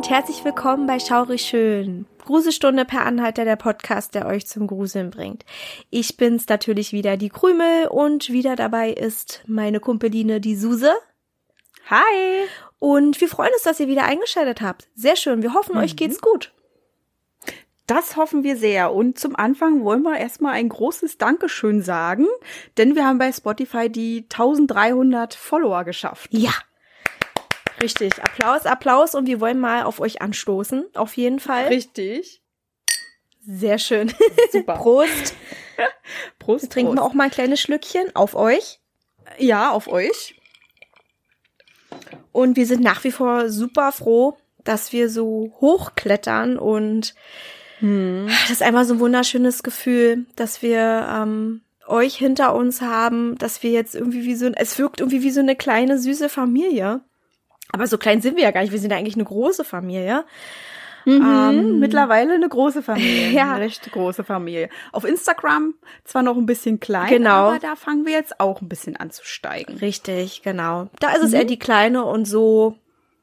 [0.00, 2.06] Und herzlich willkommen bei Schaurig Schön.
[2.24, 5.44] Gruselstunde per Anhalter, der Podcast, der euch zum Gruseln bringt.
[5.90, 10.90] Ich bin's natürlich wieder, die Krümel, und wieder dabei ist meine Kumpeline, die Suse.
[11.90, 12.46] Hi!
[12.78, 14.88] Und wir freuen uns, dass ihr wieder eingeschaltet habt.
[14.94, 15.42] Sehr schön.
[15.42, 15.82] Wir hoffen, mhm.
[15.82, 16.54] euch geht's gut.
[17.86, 18.94] Das hoffen wir sehr.
[18.94, 22.26] Und zum Anfang wollen wir erstmal ein großes Dankeschön sagen,
[22.78, 26.30] denn wir haben bei Spotify die 1300 Follower geschafft.
[26.32, 26.54] Ja.
[27.82, 28.22] Richtig.
[28.22, 29.14] Applaus, Applaus.
[29.14, 30.86] Und wir wollen mal auf euch anstoßen.
[30.94, 31.66] Auf jeden Fall.
[31.68, 32.42] Richtig.
[33.40, 34.12] Sehr schön.
[34.52, 34.74] Super.
[34.78, 35.34] Prost.
[36.38, 36.64] Prost.
[36.64, 37.10] Wir trinken Prost.
[37.10, 38.14] auch mal ein kleines Schlückchen.
[38.14, 38.80] Auf euch.
[39.38, 40.34] Ja, auf euch.
[42.32, 47.14] Und wir sind nach wie vor super froh, dass wir so hochklettern und
[47.80, 48.28] hm.
[48.42, 53.62] das ist einfach so ein wunderschönes Gefühl, dass wir ähm, euch hinter uns haben, dass
[53.62, 57.00] wir jetzt irgendwie wie so, es wirkt irgendwie wie so eine kleine süße Familie.
[57.72, 58.72] Aber so klein sind wir ja gar nicht.
[58.72, 60.24] Wir sind ja eigentlich eine große Familie.
[61.04, 61.22] Mhm.
[61.24, 63.30] Ähm, mittlerweile eine große Familie.
[63.32, 63.54] ja.
[63.54, 64.68] Eine recht große Familie.
[64.92, 67.48] Auf Instagram zwar noch ein bisschen klein, genau.
[67.48, 69.78] aber da fangen wir jetzt auch ein bisschen an zu steigen.
[69.78, 70.88] Richtig, genau.
[71.00, 71.36] Da ist es mhm.
[71.36, 72.76] eher die kleine und so,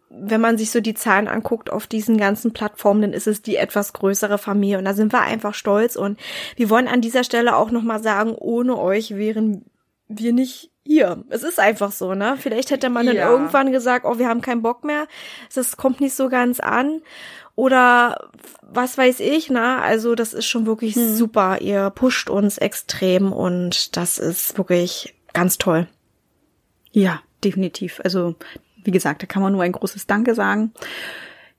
[0.09, 3.57] wenn man sich so die Zahlen anguckt auf diesen ganzen Plattformen, dann ist es die
[3.57, 6.19] etwas größere Familie und da sind wir einfach stolz und
[6.55, 9.65] wir wollen an dieser Stelle auch nochmal sagen, ohne euch wären
[10.07, 11.23] wir nicht hier.
[11.29, 12.37] Es ist einfach so, ne?
[12.39, 15.07] Vielleicht hätte man dann irgendwann gesagt, oh, wir haben keinen Bock mehr.
[15.53, 17.01] Das kommt nicht so ganz an
[17.55, 18.29] oder
[18.61, 19.81] was weiß ich, ne?
[19.81, 21.15] Also das ist schon wirklich hm.
[21.15, 21.59] super.
[21.61, 25.87] Ihr pusht uns extrem und das ist wirklich ganz toll.
[26.91, 27.99] Ja, definitiv.
[28.03, 28.35] Also
[28.83, 30.71] wie gesagt, da kann man nur ein großes Danke sagen.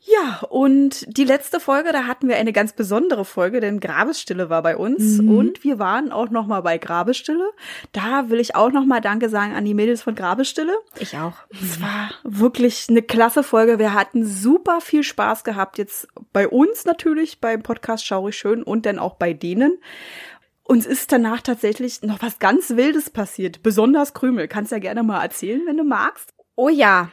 [0.01, 4.63] Ja, und die letzte Folge, da hatten wir eine ganz besondere Folge, denn Grabesstille war
[4.63, 5.37] bei uns mhm.
[5.37, 7.51] und wir waren auch noch mal bei Grabesstille.
[7.93, 10.79] Da will ich auch noch mal Danke sagen an die Mädels von Grabesstille.
[11.01, 11.35] Ich auch.
[11.51, 13.79] Es war wirklich eine klasse Folge.
[13.79, 18.87] Wir hatten super viel Spaß gehabt jetzt bei uns natürlich beim Podcast Schaurig schön und
[18.87, 19.79] dann auch bei denen.
[20.63, 24.49] Uns ist danach tatsächlich noch was ganz Wildes passiert, besonders Krümel.
[24.49, 26.35] Kannst ja gerne mal erzählen, wenn du magst.
[26.57, 27.11] Oh ja.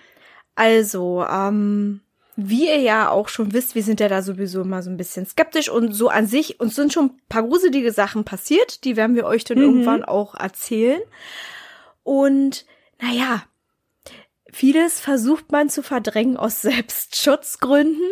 [0.56, 2.02] Also, ähm,
[2.36, 5.26] wie ihr ja auch schon wisst, wir sind ja da sowieso immer so ein bisschen
[5.26, 9.16] skeptisch und so an sich, uns sind schon ein paar gruselige Sachen passiert, die werden
[9.16, 9.64] wir euch dann mhm.
[9.64, 11.02] irgendwann auch erzählen.
[12.04, 12.66] Und
[13.00, 13.44] naja,
[14.52, 18.10] vieles versucht man zu verdrängen aus Selbstschutzgründen.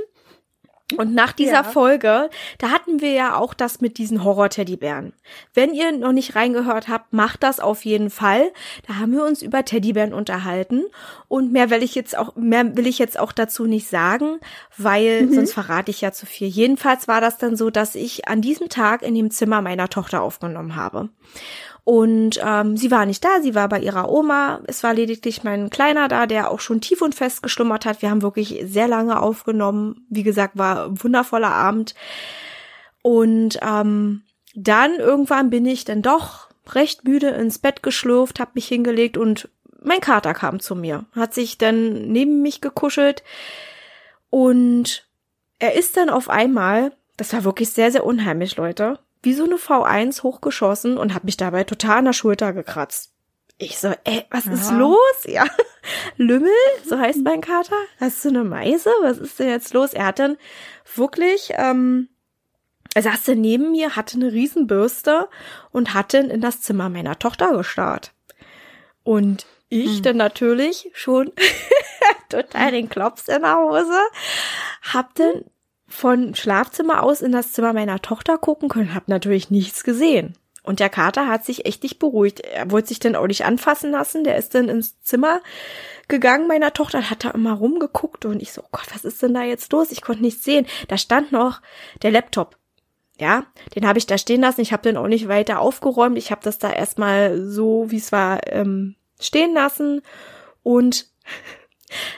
[0.97, 1.63] Und nach dieser ja.
[1.63, 5.13] Folge, da hatten wir ja auch das mit diesen Horror-Teddybären.
[5.53, 8.51] Wenn ihr noch nicht reingehört habt, macht das auf jeden Fall.
[8.87, 10.83] Da haben wir uns über Teddybären unterhalten.
[11.27, 14.39] Und mehr will ich jetzt auch, mehr will ich jetzt auch dazu nicht sagen,
[14.77, 15.33] weil mhm.
[15.33, 16.47] sonst verrate ich ja zu viel.
[16.47, 20.21] Jedenfalls war das dann so, dass ich an diesem Tag in dem Zimmer meiner Tochter
[20.21, 21.09] aufgenommen habe.
[21.85, 24.61] Und ähm, sie war nicht da, sie war bei ihrer Oma.
[24.67, 28.01] Es war lediglich mein Kleiner da, der auch schon tief und fest geschlummert hat.
[28.01, 30.05] Wir haben wirklich sehr lange aufgenommen.
[30.09, 31.93] Wie gesagt, war ein wundervoller Abend.
[33.01, 34.21] Und ähm,
[34.55, 39.49] dann irgendwann bin ich dann doch recht müde ins Bett geschlurft, habe mich hingelegt und
[39.81, 43.23] mein Kater kam zu mir, hat sich dann neben mich gekuschelt
[44.29, 45.05] und
[45.59, 49.55] er ist dann auf einmal, das war wirklich sehr, sehr unheimlich, Leute, wie so eine
[49.55, 53.11] V1 hochgeschossen und hat mich dabei total an der Schulter gekratzt.
[53.57, 54.53] Ich so, ey, was ja.
[54.53, 55.23] ist los?
[55.25, 55.45] Ja.
[56.17, 56.51] Lümmel,
[56.85, 57.75] so heißt mein Kater.
[57.99, 58.89] Hast du eine Meise?
[59.01, 59.93] Was ist denn jetzt los?
[59.93, 60.37] Er hat dann
[60.95, 62.09] wirklich, ähm,
[62.93, 65.29] er saß dann neben mir, hatte eine Riesenbürste
[65.71, 68.11] und hat dann in das Zimmer meiner Tochter gestarrt.
[69.03, 70.03] Und ich hm.
[70.03, 71.31] dann natürlich schon
[72.29, 73.99] total den Klops in der Hose,
[74.93, 75.45] hab dann
[75.93, 80.33] von Schlafzimmer aus in das Zimmer meiner Tochter gucken können, habe natürlich nichts gesehen.
[80.63, 82.39] Und der Kater hat sich echt nicht beruhigt.
[82.39, 84.23] Er wollte sich dann auch nicht anfassen lassen.
[84.23, 85.41] Der ist dann ins Zimmer
[86.07, 89.33] gegangen meiner Tochter, hat da immer rumgeguckt und ich so, oh Gott, was ist denn
[89.33, 89.91] da jetzt los?
[89.91, 90.65] Ich konnte nichts sehen.
[90.87, 91.61] Da stand noch
[92.01, 92.57] der Laptop.
[93.19, 94.61] Ja, den habe ich da stehen lassen.
[94.61, 96.17] Ich habe den auch nicht weiter aufgeräumt.
[96.17, 100.01] Ich habe das da erstmal so, wie es war, ähm, stehen lassen.
[100.63, 101.07] Und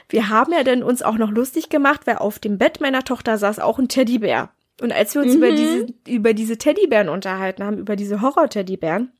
[0.09, 3.37] wir haben ja dann uns auch noch lustig gemacht, weil auf dem Bett meiner Tochter
[3.37, 4.49] saß auch ein Teddybär.
[4.81, 5.37] Und als wir uns mhm.
[5.37, 9.11] über diese, über diese Teddybären unterhalten haben, über diese Horror-Teddybären,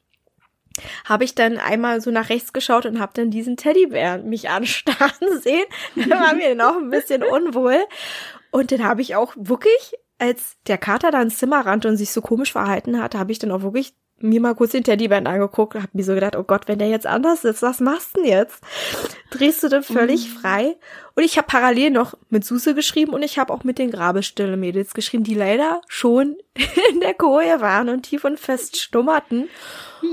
[1.05, 5.39] habe ich dann einmal so nach rechts geschaut und habe dann diesen Teddybären mich anstarren
[5.41, 5.65] sehen.
[5.95, 7.77] Da war mir noch ein bisschen unwohl.
[8.51, 12.11] Und dann habe ich auch wirklich, als der Kater da ins Zimmer rannte und sich
[12.11, 13.93] so komisch verhalten hat, habe ich dann auch wirklich
[14.29, 17.07] mir mal kurz den Teddyband angeguckt, hab mir so gedacht, oh Gott, wenn der jetzt
[17.07, 18.61] anders ist, was machst du denn jetzt?
[19.31, 20.39] Drehst du denn völlig mhm.
[20.39, 20.77] frei?
[21.15, 24.57] Und ich habe parallel noch mit Suse geschrieben und ich habe auch mit den Grabestille
[24.57, 26.35] Mädels geschrieben, die leider schon
[26.91, 29.47] in der Koje waren und tief und fest stummerten.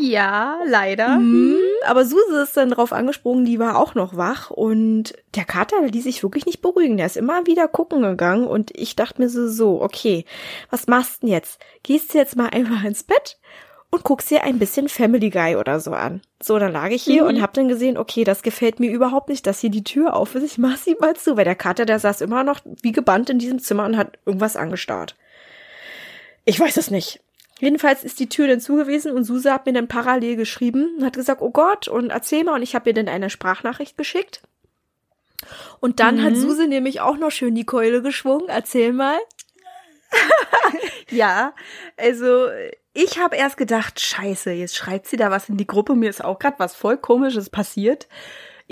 [0.01, 1.19] Ja, leider.
[1.19, 1.57] Mhm.
[1.87, 5.91] Aber Suse ist dann drauf angesprungen, die war auch noch wach und der Kater der
[5.91, 6.97] ließ sich wirklich nicht beruhigen.
[6.97, 10.25] Der ist immer wieder gucken gegangen und ich dachte mir so, so, okay,
[10.71, 11.59] was machst du denn jetzt?
[11.83, 13.39] Gehst du jetzt mal einfach ins Bett
[13.93, 16.23] und guckst dir ein bisschen Family Guy oder so an.
[16.43, 17.29] So, dann lag ich hier mhm.
[17.29, 20.35] und hab dann gesehen, okay, das gefällt mir überhaupt nicht, dass hier die Tür auf
[20.35, 20.45] ist.
[20.45, 23.39] Ich mach sie mal zu, weil der Kater, der saß immer noch wie gebannt in
[23.39, 25.15] diesem Zimmer und hat irgendwas angestarrt.
[26.47, 27.21] Ich weiß es nicht.
[27.61, 31.13] Jedenfalls ist die Tür dann zugewiesen und Suse hat mir dann parallel geschrieben und hat
[31.13, 32.55] gesagt, oh Gott, und erzähl mal.
[32.55, 34.41] Und ich habe ihr dann eine Sprachnachricht geschickt.
[35.81, 36.23] Und dann mhm.
[36.23, 38.49] hat Suse nämlich auch noch schön die Keule geschwungen.
[38.49, 39.19] Erzähl mal.
[41.11, 41.53] ja,
[41.99, 42.49] also
[42.95, 45.95] ich habe erst gedacht, scheiße, jetzt schreibt sie da was in die Gruppe.
[45.95, 48.07] Mir ist auch gerade was voll komisches passiert.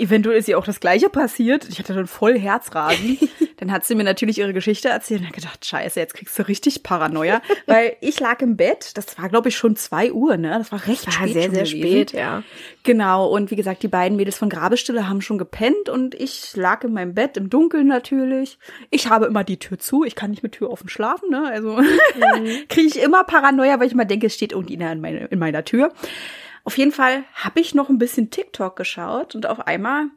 [0.01, 1.69] Eventuell ist ihr auch das Gleiche passiert.
[1.69, 3.19] Ich hatte dann voll Herzrasen.
[3.57, 6.47] dann hat sie mir natürlich ihre Geschichte erzählt und hat gedacht, scheiße, jetzt kriegst du
[6.47, 7.39] richtig Paranoia.
[7.67, 10.57] Weil ich lag im Bett, das war glaube ich schon zwei Uhr, ne?
[10.57, 11.33] Das war recht war spät.
[11.33, 12.41] Sehr, sehr spät, ja.
[12.81, 16.83] Genau, und wie gesagt, die beiden Mädels von Grabestille haben schon gepennt und ich lag
[16.83, 18.57] in meinem Bett im Dunkeln natürlich.
[18.89, 21.47] Ich habe immer die Tür zu, ich kann nicht mit Tür offen schlafen, ne?
[21.47, 21.87] Also mhm.
[22.69, 25.63] kriege ich immer Paranoia, weil ich immer denke, es steht irgendjemand in, meine, in meiner
[25.63, 25.93] Tür.
[26.63, 30.07] Auf jeden Fall habe ich noch ein bisschen TikTok geschaut und auf einmal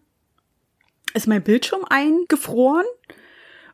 [1.14, 2.86] ist mein Bildschirm eingefroren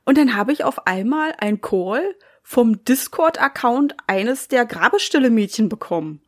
[0.05, 6.21] und dann habe ich auf einmal ein Call vom Discord-Account eines der Grabestille Mädchen bekommen.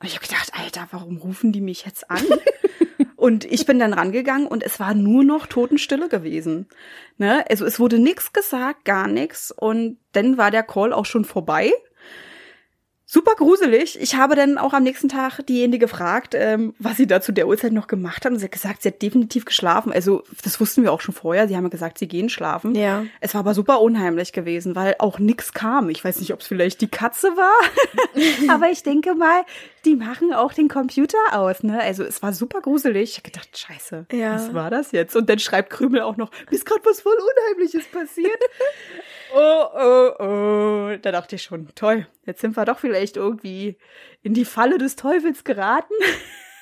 [0.00, 2.24] Und ich habe gedacht, Alter, warum rufen die mich jetzt an?
[3.16, 6.68] und ich bin dann rangegangen und es war nur noch Totenstille gewesen.
[7.18, 7.44] Ne?
[7.48, 9.52] Also es wurde nichts gesagt, gar nichts.
[9.52, 11.72] Und dann war der Call auch schon vorbei
[13.12, 14.00] super gruselig.
[14.00, 17.46] Ich habe dann auch am nächsten Tag diejenige gefragt, ähm, was sie da zu der
[17.46, 18.32] Uhrzeit noch gemacht hat.
[18.32, 19.92] Und sie hat gesagt, sie hat definitiv geschlafen.
[19.92, 21.46] Also das wussten wir auch schon vorher.
[21.46, 22.74] Sie haben ja gesagt, sie gehen schlafen.
[22.74, 23.04] Ja.
[23.20, 25.90] Es war aber super unheimlich gewesen, weil auch nichts kam.
[25.90, 27.52] Ich weiß nicht, ob es vielleicht die Katze war.
[28.54, 29.42] aber ich denke mal,
[29.84, 31.62] die machen auch den Computer aus.
[31.62, 31.82] Ne?
[31.82, 33.10] Also es war super gruselig.
[33.10, 34.36] Ich habe gedacht, scheiße, ja.
[34.36, 35.16] was war das jetzt?
[35.16, 38.40] Und dann schreibt Krümel auch noch, mir ist gerade was voll Unheimliches passiert.
[39.34, 40.96] oh, oh, oh.
[41.00, 43.76] Da dachte ich schon, toll, jetzt sind wir doch vielleicht irgendwie
[44.22, 45.94] in die Falle des Teufels geraten.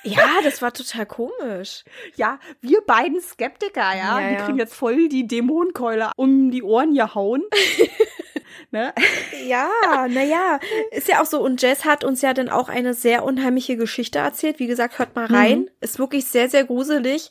[0.03, 1.83] Ja, das war total komisch.
[2.15, 6.95] Ja, wir beiden Skeptiker, ja, ja, wir kriegen jetzt voll die Dämonenkeule um die Ohren
[6.95, 7.43] gehauen.
[8.71, 8.93] ne?
[9.45, 9.69] Ja,
[10.09, 10.59] naja,
[10.91, 11.41] ist ja auch so.
[11.41, 14.59] Und Jess hat uns ja dann auch eine sehr unheimliche Geschichte erzählt.
[14.59, 15.59] Wie gesagt, hört mal rein.
[15.59, 15.69] Mhm.
[15.81, 17.29] Ist wirklich sehr, sehr gruselig.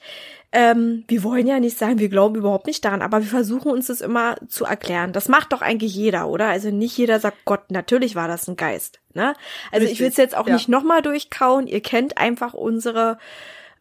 [0.52, 3.86] Ähm, wir wollen ja nicht sagen, wir glauben überhaupt nicht daran, aber wir versuchen uns
[3.86, 5.12] das immer zu erklären.
[5.12, 6.48] Das macht doch eigentlich jeder, oder?
[6.48, 8.98] Also nicht jeder sagt, Gott, natürlich war das ein Geist.
[9.14, 9.34] Ne?
[9.70, 10.54] Also Richtig, ich will es jetzt auch ja.
[10.54, 11.68] nicht nochmal durchkauen.
[11.68, 13.18] Ihr kennt einfach unsere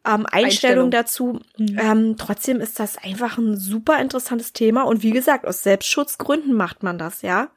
[0.06, 1.40] ähm, Einstellung, Einstellung, dazu.
[1.58, 1.80] Mhm.
[1.80, 6.84] Ähm, trotzdem ist das einfach ein super interessantes Thema und wie gesagt, aus Selbstschutzgründen macht
[6.84, 7.50] man das, ja.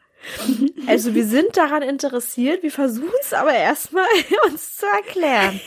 [0.86, 4.06] Also wir sind daran interessiert, wir versuchen es aber erstmal
[4.50, 5.60] uns zu erklären.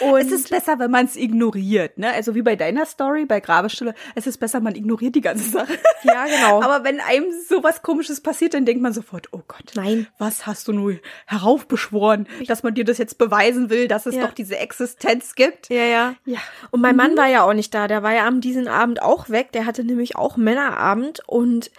[0.00, 2.12] Und es ist besser, wenn man es ignoriert, ne?
[2.12, 5.78] Also wie bei deiner Story, bei Grabestille, es ist besser, man ignoriert die ganze Sache.
[6.02, 6.62] Ja, genau.
[6.62, 10.68] aber wenn einem sowas komisches passiert, dann denkt man sofort, oh Gott, nein, was hast
[10.68, 14.26] du nur heraufbeschworen, dass man dir das jetzt beweisen will, dass es ja.
[14.26, 15.68] doch diese Existenz gibt?
[15.70, 16.14] Ja, ja.
[16.24, 16.38] Ja.
[16.70, 17.18] Und mein Mann mhm.
[17.18, 19.84] war ja auch nicht da, der war ja am diesen Abend auch weg, der hatte
[19.84, 21.70] nämlich auch Männerabend und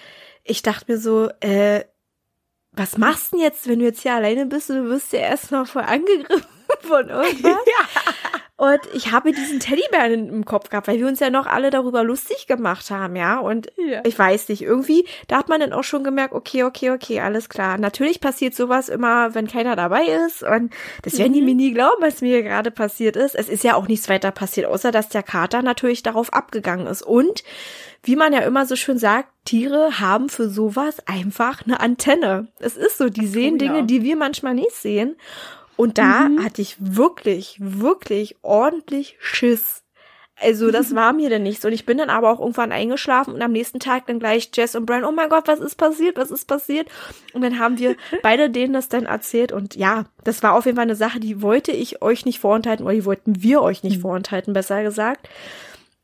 [0.46, 1.84] ich dachte mir so, äh,
[2.72, 5.20] was machst du denn jetzt, wenn du jetzt hier alleine bist und du wirst ja
[5.20, 6.46] erstmal voll angegriffen
[6.82, 7.58] von irgendwas?
[7.66, 8.14] ja.
[8.57, 12.05] Und ich habe diesen Teddybär im Kopf gehabt, weil wir uns ja noch alle darüber
[12.05, 13.38] lustig gemacht haben, ja.
[13.39, 14.01] Und ja.
[14.05, 17.50] ich weiß nicht, irgendwie, da hat man dann auch schon gemerkt, okay, okay, okay, alles
[17.50, 17.77] klar.
[17.77, 20.41] Natürlich passiert sowas immer, wenn keiner dabei ist.
[20.41, 20.71] Und
[21.01, 21.47] das werden die mhm.
[21.47, 23.35] mir nie glauben, was mir gerade passiert ist.
[23.35, 27.01] Es ist ja auch nichts weiter passiert, außer dass der Kater natürlich darauf abgegangen ist.
[27.01, 27.43] Und
[28.03, 32.47] wie man ja immer so schön sagt, Tiere haben für sowas einfach eine Antenne.
[32.59, 33.81] Es ist so, die sehen oh, Dinge, ja.
[33.81, 35.17] die wir manchmal nicht sehen.
[35.77, 36.44] Und da mhm.
[36.44, 39.84] hatte ich wirklich, wirklich ordentlich Schiss.
[40.41, 41.65] Also das war mir dann nichts.
[41.65, 44.75] Und ich bin dann aber auch irgendwann eingeschlafen und am nächsten Tag dann gleich Jess
[44.75, 46.88] und Brian, oh mein Gott, was ist passiert, was ist passiert?
[47.34, 49.51] Und dann haben wir beide denen das dann erzählt.
[49.51, 52.86] Und ja, das war auf jeden Fall eine Sache, die wollte ich euch nicht vorenthalten
[52.86, 54.01] oder die wollten wir euch nicht mhm.
[54.01, 55.29] vorenthalten, besser gesagt.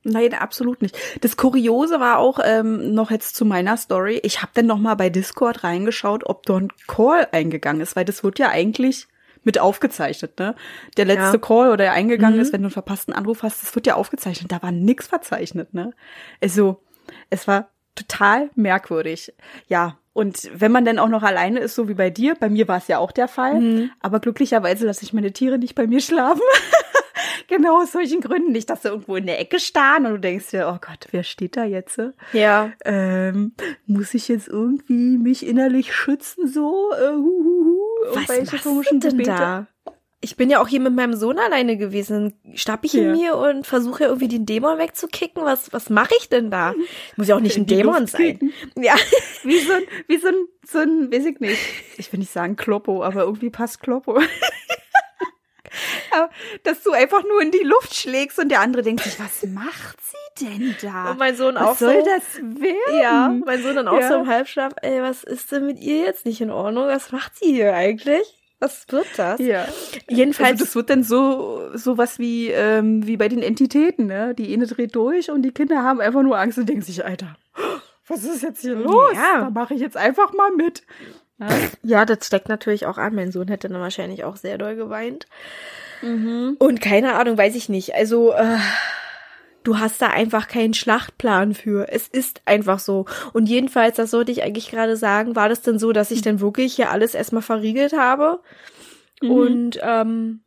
[0.04, 0.98] Nein, absolut nicht.
[1.22, 4.20] Das Kuriose war auch ähm, noch jetzt zu meiner Story.
[4.24, 8.06] Ich habe dann noch mal bei Discord reingeschaut, ob da ein Call eingegangen ist, weil
[8.06, 9.08] das wird ja eigentlich
[9.44, 10.56] mit aufgezeichnet, ne?
[10.98, 11.38] Der letzte ja.
[11.38, 12.42] Call oder der eingegangen mhm.
[12.42, 14.52] ist, wenn du einen verpassten Anruf hast, das wird ja aufgezeichnet.
[14.52, 15.94] Da war nix verzeichnet, ne?
[16.42, 16.82] Also,
[17.30, 19.34] es war total merkwürdig.
[19.68, 22.68] Ja, und wenn man dann auch noch alleine ist, so wie bei dir, bei mir
[22.68, 23.92] war es ja auch der Fall, mhm.
[24.02, 26.42] aber glücklicherweise lasse ich meine Tiere nicht bei mir schlafen.
[27.48, 28.52] genau aus solchen Gründen.
[28.52, 31.24] Nicht, dass sie irgendwo in der Ecke starren und du denkst dir, oh Gott, wer
[31.24, 32.02] steht da jetzt?
[32.34, 32.72] Ja.
[32.84, 33.54] Ähm,
[33.86, 36.92] muss ich jetzt irgendwie mich innerlich schützen so?
[36.94, 37.14] Äh,
[38.10, 39.29] hu, Was du denn Gebete?
[39.29, 39.67] da?
[40.24, 42.34] ich bin ja auch hier mit meinem Sohn alleine gewesen.
[42.53, 43.01] Stapp ich ja.
[43.01, 45.43] in mir und versuche irgendwie den Dämon wegzukicken.
[45.43, 46.75] Was, was mache ich denn da?
[47.17, 48.53] Muss ja auch nicht ein Dämon sein.
[48.77, 48.96] Ja.
[49.43, 51.60] Wie so ein, wie so ein, so ein, weiß ich nicht.
[51.98, 54.22] Ich will nicht sagen Kloppo, aber irgendwie passt Kloppo.
[56.63, 59.98] dass du einfach nur in die Luft schlägst und der andere denkt sich, was macht
[60.01, 61.12] sie denn da?
[61.12, 63.00] Und mein Sohn was auch soll so, das werden?
[63.01, 64.08] Ja, mein Sohn dann auch ja.
[64.08, 66.88] so im Halbschlaf, ey, was ist denn mit ihr jetzt nicht in Ordnung?
[66.88, 68.38] Was macht sie hier eigentlich?
[68.60, 69.40] Was wird das?
[69.40, 69.68] Ja.
[70.08, 70.51] Jedenfalls.
[70.51, 74.36] Also das wird dann so so was wie ähm, wie bei den Entitäten, ne?
[74.36, 77.36] Die eine dreht durch und die Kinder haben einfach nur Angst und denken sich, Alter,
[78.08, 79.13] was ist jetzt hier los?
[79.16, 79.42] Ja.
[79.42, 80.84] Da mache ich jetzt einfach mal mit.
[81.42, 81.50] Ja.
[81.82, 83.16] ja, das steckt natürlich auch an.
[83.16, 85.26] Mein Sohn hätte dann wahrscheinlich auch sehr doll geweint.
[86.04, 86.56] Mhm.
[86.60, 87.96] Und keine Ahnung, weiß ich nicht.
[87.96, 88.58] Also äh,
[89.64, 91.90] du hast da einfach keinen Schlachtplan für.
[91.90, 93.06] Es ist einfach so.
[93.34, 96.42] Und jedenfalls, das sollte ich eigentlich gerade sagen, war das denn so, dass ich dann
[96.42, 98.40] wirklich hier alles erstmal verriegelt habe
[99.20, 99.32] mhm.
[99.32, 100.44] und ähm,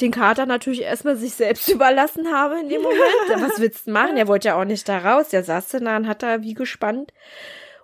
[0.00, 3.02] den Kater natürlich erstmal sich selbst überlassen habe in dem Moment.
[3.36, 4.16] Was willst du machen?
[4.16, 5.28] Er wollte ja auch nicht da raus.
[5.28, 7.12] Der saß dann da und hat da wie gespannt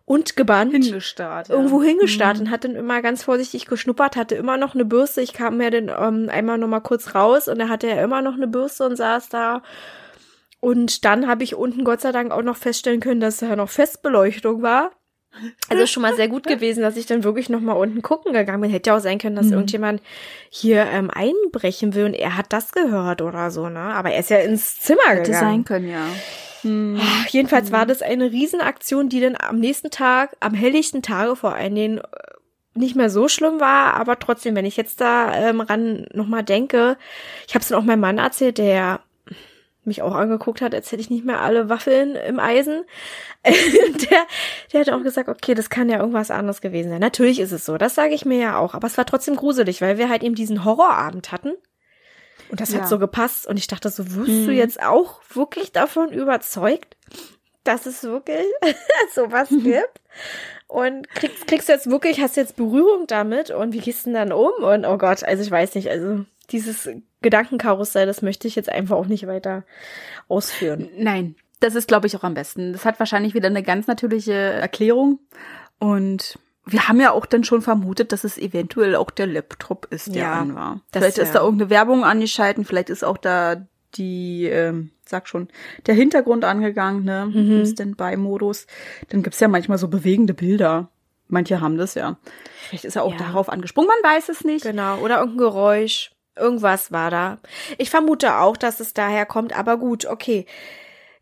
[0.06, 0.72] und gebannt.
[0.72, 1.48] Hingestarrt.
[1.48, 1.54] Ja.
[1.54, 2.42] Irgendwo hingestarrt mhm.
[2.42, 5.22] und hat dann immer ganz vorsichtig geschnuppert, hatte immer noch eine Bürste.
[5.22, 8.22] Ich kam mir dann ähm, einmal noch mal kurz raus und da hatte er immer
[8.22, 9.62] noch eine Bürste und saß da.
[10.60, 13.68] Und dann habe ich unten Gott sei Dank auch noch feststellen können, dass da noch
[13.68, 14.92] Festbeleuchtung war.
[15.68, 18.60] Also schon mal sehr gut gewesen, dass ich dann wirklich noch mal unten gucken gegangen
[18.60, 18.70] bin.
[18.70, 19.54] Hätte ja auch sein können, dass mhm.
[19.54, 20.02] irgendjemand
[20.48, 23.80] hier ähm, einbrechen will und er hat das gehört oder so, ne?
[23.80, 25.34] Aber er ist ja ins Zimmer Hätte gegangen.
[25.34, 26.06] Hätte sein können, ja.
[26.64, 27.00] Hm.
[27.28, 31.74] Jedenfalls war das eine Riesenaktion, die dann am nächsten Tag, am helllichten Tage vor allen
[31.74, 32.02] Dingen, äh,
[32.76, 36.96] nicht mehr so schlimm war, aber trotzdem, wenn ich jetzt da ähm, ran nochmal denke,
[37.46, 39.00] ich habe es dann auch meinem Mann erzählt, der
[39.84, 42.84] mich auch angeguckt hat, als hätte ich nicht mehr alle Waffeln im Eisen.
[43.44, 44.26] der,
[44.72, 47.00] der hat auch gesagt, okay, das kann ja irgendwas anderes gewesen sein.
[47.00, 49.82] Natürlich ist es so, das sage ich mir ja auch, aber es war trotzdem gruselig,
[49.82, 51.52] weil wir halt eben diesen Horrorabend hatten.
[52.50, 52.80] Und das ja.
[52.80, 53.46] hat so gepasst.
[53.46, 54.46] Und ich dachte so, wirst hm.
[54.46, 56.96] du jetzt auch wirklich davon überzeugt,
[57.64, 58.46] dass es wirklich
[59.14, 60.00] sowas gibt?
[60.66, 63.50] Und kriegst, kriegst du jetzt wirklich, hast du jetzt Berührung damit?
[63.50, 64.52] Und wie gehst du denn dann um?
[64.62, 66.88] Und oh Gott, also ich weiß nicht, also dieses
[67.22, 69.64] Gedankenkarussell, das möchte ich jetzt einfach auch nicht weiter
[70.28, 70.90] ausführen.
[70.96, 72.72] Nein, das ist, glaube ich, auch am besten.
[72.72, 75.20] Das hat wahrscheinlich wieder eine ganz natürliche Erklärung.
[75.78, 80.14] Und wir haben ja auch dann schon vermutet, dass es eventuell auch der Laptop ist,
[80.14, 80.80] der ja, an war.
[80.92, 81.34] Vielleicht ist ja.
[81.34, 83.66] da irgendeine Werbung angeschalten, vielleicht ist auch da
[83.96, 85.48] die, ähm, sag schon,
[85.86, 87.60] der Hintergrund angegangen, ne, mhm.
[87.60, 88.66] im Standby-Modus.
[89.10, 90.88] Dann gibt's ja manchmal so bewegende Bilder.
[91.28, 92.16] Manche haben das ja.
[92.68, 93.18] Vielleicht ist er auch ja.
[93.18, 94.64] darauf angesprungen, man weiß es nicht.
[94.64, 96.10] Genau, oder irgendein Geräusch.
[96.36, 97.38] Irgendwas war da.
[97.78, 100.46] Ich vermute auch, dass es daher kommt, aber gut, okay.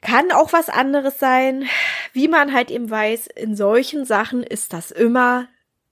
[0.03, 1.65] Kann auch was anderes sein.
[2.13, 5.49] Wie man halt eben weiß, in solchen Sachen ist das immer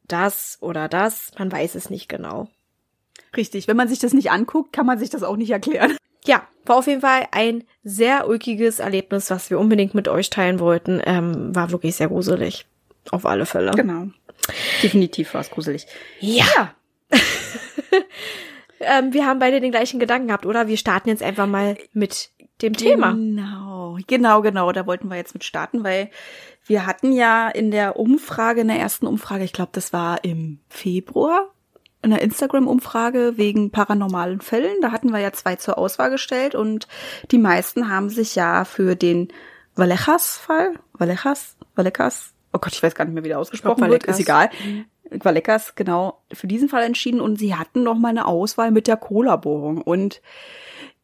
[0.09, 1.33] das oder das.
[1.39, 2.49] Man weiß es nicht genau.
[3.37, 3.69] Richtig.
[3.69, 5.97] Wenn man sich das nicht anguckt, kann man sich das auch nicht erklären.
[6.25, 10.59] Ja, war auf jeden Fall ein sehr ulkiges Erlebnis, was wir unbedingt mit euch teilen
[10.59, 11.01] wollten.
[11.05, 12.67] Ähm, war wirklich sehr gruselig.
[13.11, 13.71] Auf alle Fälle.
[13.71, 14.09] Genau.
[14.83, 15.87] Definitiv war es gruselig.
[16.19, 16.45] Ja.
[16.57, 16.75] ja.
[18.81, 20.69] ähm, wir haben beide den gleichen Gedanken gehabt, oder?
[20.69, 22.31] Wir starten jetzt einfach mal mit
[22.63, 23.13] dem Thema.
[23.13, 23.70] Genau,
[24.07, 24.73] genau, genau.
[24.73, 26.11] Da wollten wir jetzt mit starten, weil
[26.67, 30.61] wir hatten ja in der Umfrage, in der ersten Umfrage, ich glaube, das war im
[30.69, 31.51] Februar,
[32.03, 34.81] in der Instagram-Umfrage wegen paranormalen Fällen.
[34.81, 36.89] Da hatten wir ja zwei zur Auswahl gestellt und
[37.31, 39.29] die meisten haben sich ja für den
[39.77, 44.21] Valechas-Fall, Valechas, Valechas, oh Gott, ich weiß gar nicht mehr, wie der ausgesprochen wird, ist
[44.21, 44.51] egal.
[44.65, 44.85] Mhm.
[45.11, 48.97] Vallecas, genau, für diesen Fall entschieden und sie hatten noch mal eine Auswahl mit der
[48.97, 50.23] Cola-Bohrung und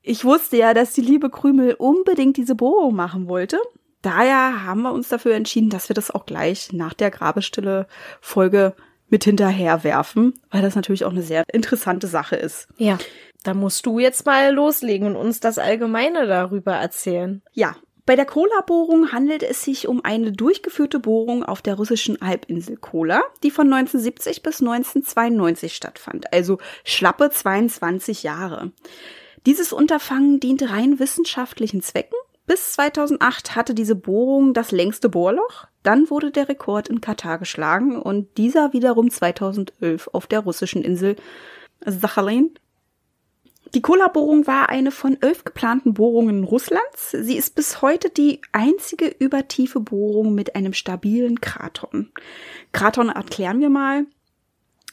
[0.07, 3.59] ich wusste ja, dass die liebe Krümel unbedingt diese Bohrung machen wollte.
[4.03, 7.89] Daher haben wir uns dafür entschieden, dass wir das auch gleich nach der Grabestille
[8.21, 8.75] Folge
[9.09, 12.69] mit hinterher werfen, weil das natürlich auch eine sehr interessante Sache ist.
[12.77, 12.99] Ja.
[13.43, 17.43] Da musst du jetzt mal loslegen und uns das Allgemeine darüber erzählen.
[17.53, 17.77] Ja.
[18.05, 23.23] Bei der Kola-Bohrung handelt es sich um eine durchgeführte Bohrung auf der russischen Halbinsel Kola,
[23.43, 28.71] die von 1970 bis 1992 stattfand, also schlappe 22 Jahre.
[29.47, 32.17] Dieses Unterfangen diente rein wissenschaftlichen Zwecken.
[32.47, 35.67] Bis 2008 hatte diese Bohrung das längste Bohrloch.
[35.85, 41.15] Dann wurde der Rekord in Katar geschlagen und dieser wiederum 2011 auf der russischen Insel
[41.85, 42.59] Sachalin.
[43.75, 47.11] Die Kola-Bohrung war eine von elf geplanten Bohrungen Russlands.
[47.13, 52.11] Sie ist bis heute die einzige übertiefe Bohrung mit einem stabilen Kraton.
[52.73, 54.07] Kraton erklären wir mal.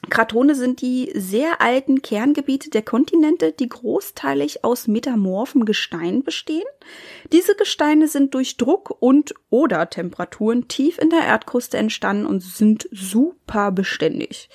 [0.10, 6.68] Kratone sind die sehr alten Kerngebiete der Kontinente, die großteilig aus metamorphem Gestein bestehen.
[7.32, 12.88] Diese Gesteine sind durch Druck und oder Temperaturen tief in der Erdkruste entstanden und sind
[12.92, 14.50] super beständig.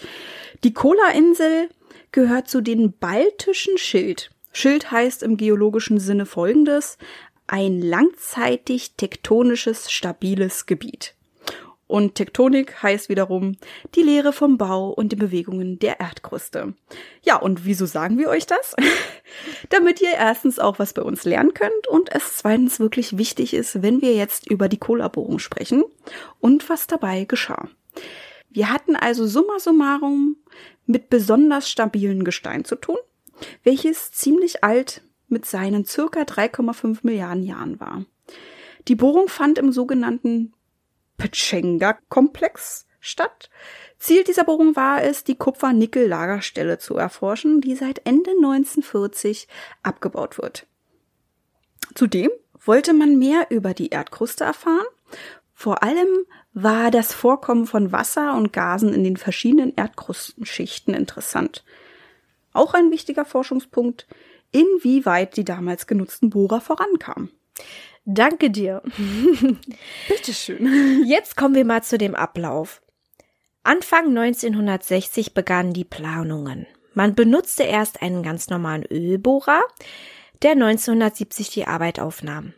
[0.64, 1.70] Die Kola-Insel
[2.12, 4.30] gehört zu den baltischen Schild.
[4.52, 6.98] Schild heißt im geologischen Sinne folgendes,
[7.46, 11.14] ein langzeitig tektonisches, stabiles Gebiet.
[11.88, 13.56] Und Tektonik heißt wiederum
[13.94, 16.74] die Lehre vom Bau und den Bewegungen der Erdkruste.
[17.22, 18.76] Ja, und wieso sagen wir euch das?
[19.70, 23.82] Damit ihr erstens auch was bei uns lernen könnt und es zweitens wirklich wichtig ist,
[23.82, 25.82] wenn wir jetzt über die Kollaborung sprechen
[26.40, 27.68] und was dabei geschah.
[28.50, 30.36] Wir hatten also summa summarum
[30.84, 32.98] mit besonders stabilen Gestein zu tun,
[33.64, 38.04] welches ziemlich alt mit seinen circa 3,5 Milliarden Jahren war.
[38.88, 40.52] Die Bohrung fand im sogenannten
[41.18, 43.50] Pechenga-Komplex statt.
[43.98, 49.48] Ziel dieser Bohrung war es, die Kupfer-Nickel-Lagerstelle zu erforschen, die seit Ende 1940
[49.82, 50.66] abgebaut wird.
[51.94, 52.30] Zudem
[52.64, 54.86] wollte man mehr über die Erdkruste erfahren.
[55.52, 56.08] Vor allem
[56.52, 61.64] war das Vorkommen von Wasser und Gasen in den verschiedenen Erdkrustenschichten interessant.
[62.52, 64.06] Auch ein wichtiger Forschungspunkt,
[64.52, 67.30] inwieweit die damals genutzten Bohrer vorankamen.
[68.10, 68.80] Danke dir.
[70.08, 71.04] Bitteschön.
[71.06, 72.80] Jetzt kommen wir mal zu dem Ablauf.
[73.64, 76.66] Anfang 1960 begannen die Planungen.
[76.94, 79.60] Man benutzte erst einen ganz normalen Ölbohrer,
[80.40, 82.54] der 1970 die Arbeit aufnahm.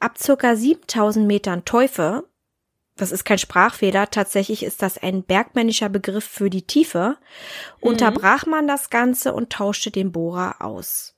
[0.00, 2.24] Ab circa 7000 Metern Teufel,
[2.96, 7.18] das ist kein Sprachfehler, tatsächlich ist das ein bergmännischer Begriff für die Tiefe,
[7.80, 7.90] mhm.
[7.90, 11.14] unterbrach man das Ganze und tauschte den Bohrer aus.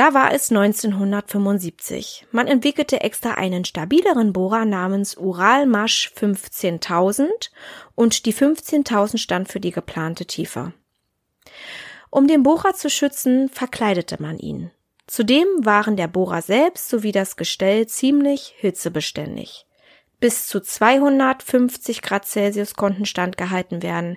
[0.00, 2.26] Da war es 1975.
[2.32, 7.50] Man entwickelte extra einen stabileren Bohrer namens Uralmasch 15000
[7.96, 10.72] und die 15000 stand für die geplante Tiefe.
[12.08, 14.70] Um den Bohrer zu schützen, verkleidete man ihn.
[15.06, 19.66] Zudem waren der Bohrer selbst sowie das Gestell ziemlich hitzebeständig.
[20.18, 24.16] Bis zu 250 Grad Celsius konnten standgehalten werden.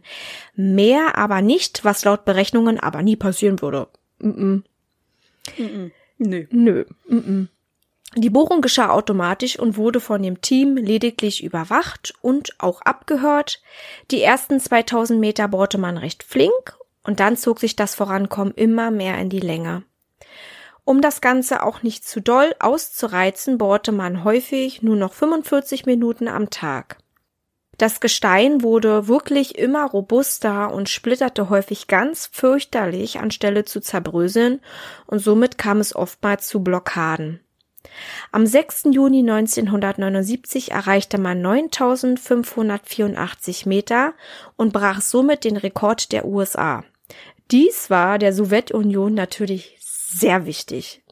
[0.56, 3.90] Mehr aber nicht, was laut Berechnungen aber nie passieren würde.
[4.20, 4.64] Mm -mm.
[5.58, 6.46] Mm Nö.
[6.52, 6.86] Nö.
[7.08, 7.46] Mm
[8.16, 13.62] Die Bohrung geschah automatisch und wurde von dem Team lediglich überwacht und auch abgehört.
[14.12, 18.92] Die ersten 2000 Meter bohrte man recht flink und dann zog sich das Vorankommen immer
[18.92, 19.84] mehr in die Länge.
[20.86, 26.28] Um das Ganze auch nicht zu doll auszureizen, bohrte man häufig nur noch 45 Minuten
[26.28, 26.98] am Tag.
[27.78, 34.62] Das Gestein wurde wirklich immer robuster und splitterte häufig ganz fürchterlich anstelle zu zerbröseln
[35.08, 37.40] und somit kam es oftmals zu Blockaden.
[38.32, 38.86] Am 6.
[38.92, 44.14] Juni 1979 erreichte man 9584 Meter
[44.56, 46.84] und brach somit den Rekord der USA.
[47.52, 51.03] Dies war der Sowjetunion natürlich sehr wichtig.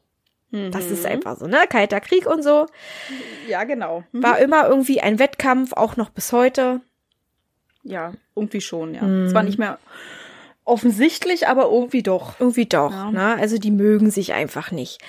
[0.51, 1.11] Das ist mhm.
[1.11, 1.59] einfach so, ne?
[1.69, 2.65] Kalter Krieg und so.
[3.47, 4.03] Ja, genau.
[4.11, 4.23] Mhm.
[4.23, 6.81] War immer irgendwie ein Wettkampf, auch noch bis heute.
[7.83, 9.03] Ja, irgendwie schon, ja.
[9.03, 9.29] Mhm.
[9.29, 9.79] Zwar nicht mehr
[10.65, 12.39] offensichtlich, aber irgendwie doch.
[12.39, 13.11] Irgendwie doch, ja.
[13.11, 13.35] ne?
[13.39, 14.99] Also die mögen sich einfach nicht.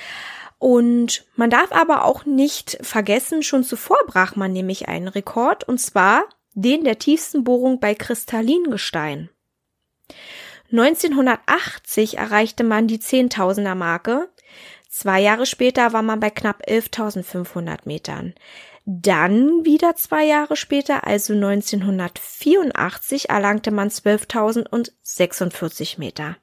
[0.59, 5.79] Und man darf aber auch nicht vergessen, schon zuvor brach man nämlich einen Rekord, und
[5.79, 6.25] zwar
[6.55, 9.29] den der tiefsten Bohrung bei Kristallingestein.
[10.71, 14.29] 1980 erreichte man die Zehntausender Marke,
[14.93, 18.35] Zwei Jahre später war man bei knapp 11.500 Metern.
[18.85, 26.37] Dann wieder zwei Jahre später, also 1984, erlangte man 12.046 Meter.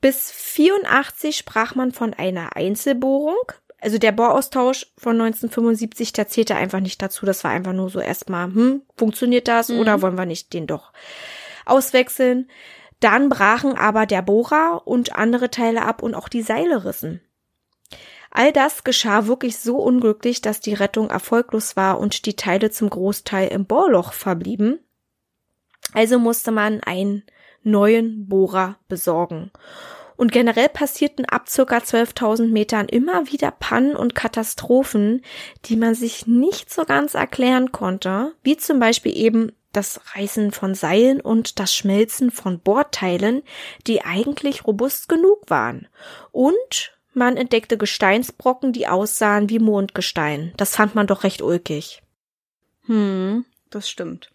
[0.00, 3.36] Bis 84 sprach man von einer Einzelbohrung.
[3.78, 7.26] Also der Bohraustausch von 1975, der zählte einfach nicht dazu.
[7.26, 9.80] Das war einfach nur so erstmal, hm, funktioniert das mhm.
[9.80, 10.94] oder wollen wir nicht den doch
[11.66, 12.50] auswechseln?
[13.00, 17.20] Dann brachen aber der Bohrer und andere Teile ab und auch die Seile rissen.
[18.34, 22.88] All das geschah wirklich so unglücklich, dass die Rettung erfolglos war und die Teile zum
[22.88, 24.80] Großteil im Bohrloch verblieben.
[25.92, 27.24] Also musste man einen
[27.62, 29.50] neuen Bohrer besorgen.
[30.16, 35.22] Und generell passierten ab circa 12.000 Metern immer wieder Pannen und Katastrophen,
[35.66, 40.74] die man sich nicht so ganz erklären konnte, wie zum Beispiel eben das Reißen von
[40.74, 43.42] Seilen und das Schmelzen von Bohrteilen,
[43.86, 45.88] die eigentlich robust genug waren.
[46.30, 50.52] Und man entdeckte Gesteinsbrocken, die aussahen wie Mondgestein.
[50.56, 52.02] Das fand man doch recht ulkig.
[52.86, 54.30] Hm, das stimmt.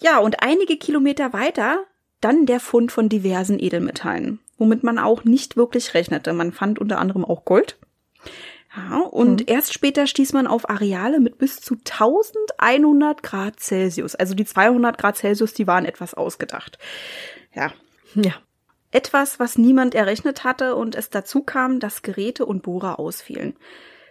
[0.00, 1.84] Ja, und einige Kilometer weiter
[2.20, 4.38] dann der Fund von diversen Edelmetallen.
[4.58, 6.32] womit man auch nicht wirklich rechnete.
[6.32, 7.78] Man fand unter anderem auch Gold.
[8.76, 9.46] Ja, und mhm.
[9.48, 14.14] erst später stieß man auf Areale mit bis zu 1100 Grad Celsius.
[14.14, 16.78] Also die 200 Grad Celsius, die waren etwas ausgedacht.
[17.54, 17.72] Ja.
[18.14, 18.34] Ja.
[18.92, 23.56] Etwas, was niemand errechnet hatte und es dazu kam, dass Geräte und Bohrer ausfielen.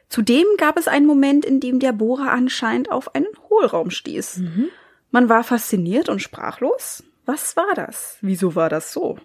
[0.10, 4.38] Zudem gab es einen Moment, in dem der Bohrer anscheinend auf einen Hohlraum stieß.
[4.38, 4.68] Mhm.
[5.12, 7.04] Man war fasziniert und sprachlos.
[7.26, 8.18] Was war das?
[8.22, 9.18] Wieso war das so?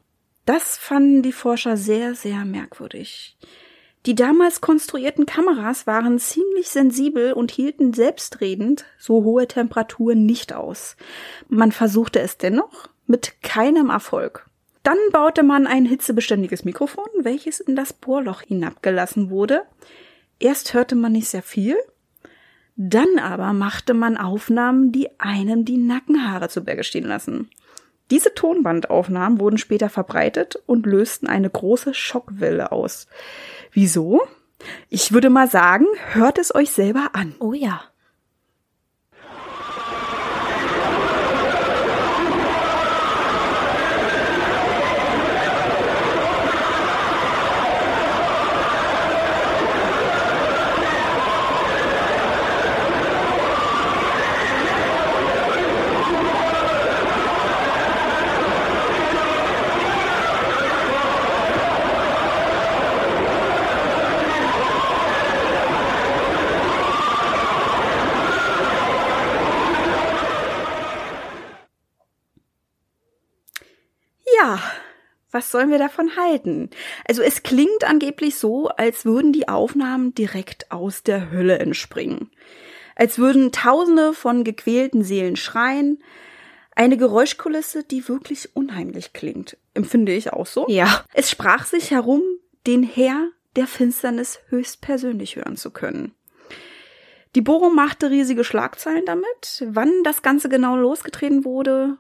[0.45, 3.37] Das fanden die Forscher sehr, sehr merkwürdig.
[4.07, 10.97] Die damals konstruierten Kameras waren ziemlich sensibel und hielten selbstredend so hohe Temperaturen nicht aus.
[11.49, 14.49] Man versuchte es dennoch mit keinem Erfolg.
[14.87, 19.65] Dann baute man ein hitzebeständiges Mikrofon, welches in das Bohrloch hinabgelassen wurde.
[20.39, 21.77] Erst hörte man nicht sehr viel,
[22.77, 27.51] dann aber machte man Aufnahmen, die einem die Nackenhaare zu Berge stehen lassen.
[28.13, 33.09] Diese Tonbandaufnahmen wurden später verbreitet und lösten eine große Schockwelle aus.
[33.73, 34.23] Wieso?
[34.89, 37.35] Ich würde mal sagen, hört es euch selber an.
[37.41, 37.83] Oh ja.
[75.37, 76.71] Was sollen wir davon halten?
[77.07, 82.31] Also es klingt angeblich so, als würden die Aufnahmen direkt aus der Hölle entspringen.
[82.95, 86.03] Als würden Tausende von gequälten Seelen schreien.
[86.75, 89.59] Eine Geräuschkulisse, die wirklich unheimlich klingt.
[89.75, 90.65] Empfinde ich auch so.
[90.69, 91.05] Ja.
[91.13, 92.23] Es sprach sich herum,
[92.67, 96.15] den Herr der Finsternis höchstpersönlich hören zu können.
[97.35, 99.67] Die Bohrung machte riesige Schlagzeilen damit.
[99.67, 101.99] Wann das Ganze genau losgetreten wurde,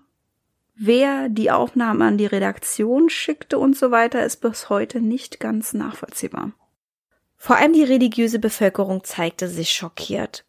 [0.78, 5.72] Wer die Aufnahmen an die Redaktion schickte und so weiter, ist bis heute nicht ganz
[5.72, 6.52] nachvollziehbar.
[7.38, 10.44] Vor allem die religiöse Bevölkerung zeigte sich schockiert.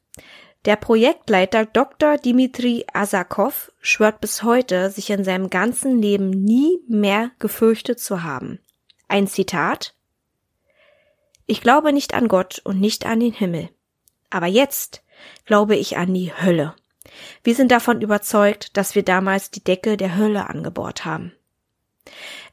[0.65, 2.17] Der Projektleiter Dr.
[2.17, 8.59] Dimitri Asakov schwört bis heute, sich in seinem ganzen Leben nie mehr gefürchtet zu haben.
[9.07, 9.95] Ein Zitat
[11.45, 13.69] Ich glaube nicht an Gott und nicht an den Himmel.
[14.29, 15.03] Aber jetzt
[15.45, 16.75] glaube ich an die Hölle.
[17.43, 21.33] Wir sind davon überzeugt, dass wir damals die Decke der Hölle angebohrt haben.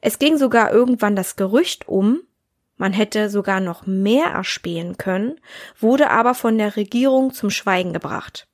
[0.00, 2.20] Es ging sogar irgendwann das Gerücht um,
[2.76, 5.40] man hätte sogar noch mehr erspähen können,
[5.78, 8.48] wurde aber von der Regierung zum Schweigen gebracht.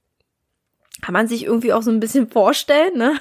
[1.01, 3.15] Kann man sich irgendwie auch so ein bisschen vorstellen, ne?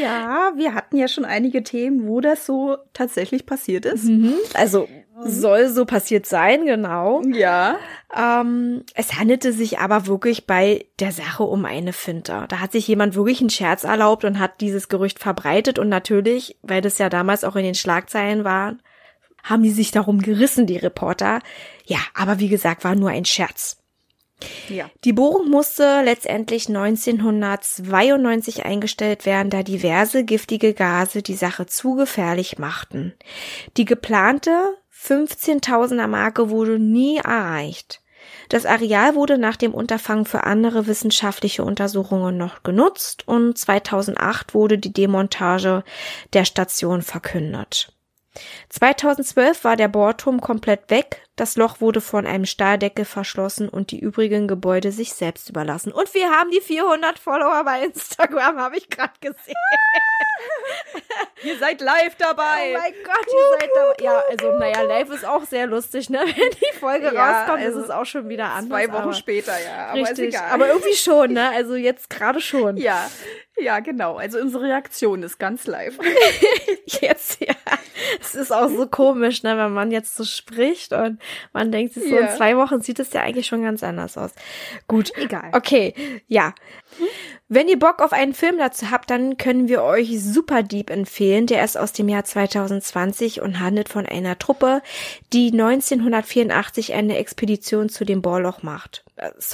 [0.00, 4.04] Ja, wir hatten ja schon einige Themen, wo das so tatsächlich passiert ist.
[4.04, 4.34] Mhm.
[4.54, 4.88] Also
[5.24, 7.22] soll so passiert sein, genau.
[7.22, 7.76] Ja.
[8.16, 12.46] Ähm, es handelte sich aber wirklich bei der Sache um eine Finte.
[12.48, 16.56] Da hat sich jemand wirklich einen Scherz erlaubt und hat dieses Gerücht verbreitet und natürlich,
[16.62, 18.76] weil das ja damals auch in den Schlagzeilen war,
[19.42, 21.40] haben die sich darum gerissen, die Reporter.
[21.84, 23.81] Ja, aber wie gesagt, war nur ein Scherz.
[24.68, 24.90] Ja.
[25.04, 32.58] Die Bohrung musste letztendlich 1992 eingestellt werden, da diverse giftige Gase die Sache zu gefährlich
[32.58, 33.14] machten.
[33.76, 38.00] Die geplante 15.000er Marke wurde nie erreicht.
[38.48, 44.78] Das Areal wurde nach dem Unterfangen für andere wissenschaftliche Untersuchungen noch genutzt und 2008 wurde
[44.78, 45.84] die Demontage
[46.32, 47.92] der Station verkündet.
[48.68, 53.98] 2012 war der Bohrturm komplett weg, das Loch wurde von einem Stahldeckel verschlossen und die
[53.98, 55.90] übrigen Gebäude sich selbst überlassen.
[55.90, 59.54] Und wir haben die 400 Follower bei Instagram, habe ich gerade gesehen.
[61.44, 62.74] ihr seid live dabei.
[62.74, 64.04] Oh mein Gott, ihr seid dabei.
[64.04, 66.18] Ja, also naja, live ist auch sehr lustig, ne?
[66.24, 68.84] Wenn die Folge ja, rauskommt, also ist es auch schon wieder anders.
[68.84, 69.86] Zwei Wochen später, ja.
[69.86, 71.50] Aber richtig, aber irgendwie schon, ne?
[71.62, 72.76] Also jetzt gerade schon.
[72.76, 73.10] Ja,
[73.58, 74.16] ja, genau.
[74.16, 75.98] Also unsere Reaktion ist ganz live.
[76.86, 77.54] jetzt, ja.
[78.20, 81.20] Es ist auch so komisch, ne, wenn man jetzt so spricht und
[81.52, 82.26] man denkt sich so, ja.
[82.26, 84.32] in zwei Wochen sieht es ja eigentlich schon ganz anders aus.
[84.88, 85.12] Gut.
[85.16, 85.50] Egal.
[85.52, 85.94] Okay,
[86.28, 86.54] ja.
[87.48, 91.46] Wenn ihr Bock auf einen Film dazu habt, dann können wir euch Super Deep empfehlen.
[91.46, 94.80] Der ist aus dem Jahr 2020 und handelt von einer Truppe,
[95.32, 99.04] die 1984 eine Expedition zu dem Bohrloch macht.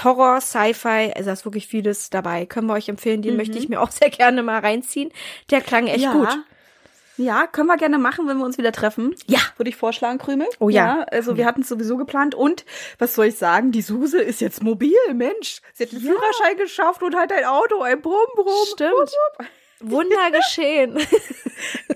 [0.04, 2.46] Horror, Sci-Fi, also da ist wirklich vieles dabei.
[2.46, 3.38] Können wir euch empfehlen, den mhm.
[3.38, 5.10] möchte ich mir auch sehr gerne mal reinziehen.
[5.50, 6.12] Der klang echt ja.
[6.12, 6.28] gut.
[7.18, 9.14] Ja, können wir gerne machen, wenn wir uns wieder treffen.
[9.26, 9.40] Ja.
[9.56, 10.46] Würde ich vorschlagen, Krümel.
[10.60, 10.98] Oh ja.
[10.98, 12.34] ja also wir hatten es sowieso geplant.
[12.34, 12.64] Und
[12.98, 13.72] was soll ich sagen?
[13.72, 15.60] Die Suse ist jetzt mobil, Mensch.
[15.74, 16.12] Sie hat den ja.
[16.12, 18.66] Führerschein geschafft und hat ein Auto, ein Brumm, Brumm.
[18.72, 18.92] Stimmt.
[18.92, 19.46] Brumm, brumm.
[19.80, 20.98] Wunder geschehen.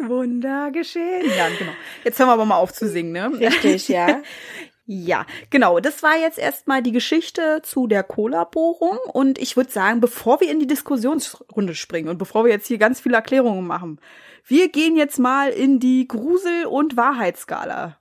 [0.00, 1.30] Wunder geschehen.
[1.36, 1.72] Ja, genau.
[2.04, 3.30] Jetzt hören wir aber mal auf zu singen, ne?
[3.38, 4.22] Richtig, ja.
[4.92, 5.80] Ja, genau.
[5.80, 8.98] Das war jetzt erstmal die Geschichte zu der Cola-Bohrung.
[9.12, 12.78] Und ich würde sagen, bevor wir in die Diskussionsrunde springen und bevor wir jetzt hier
[12.78, 14.00] ganz viele Erklärungen machen,
[14.44, 17.96] wir gehen jetzt mal in die Grusel- und Wahrheitsskala.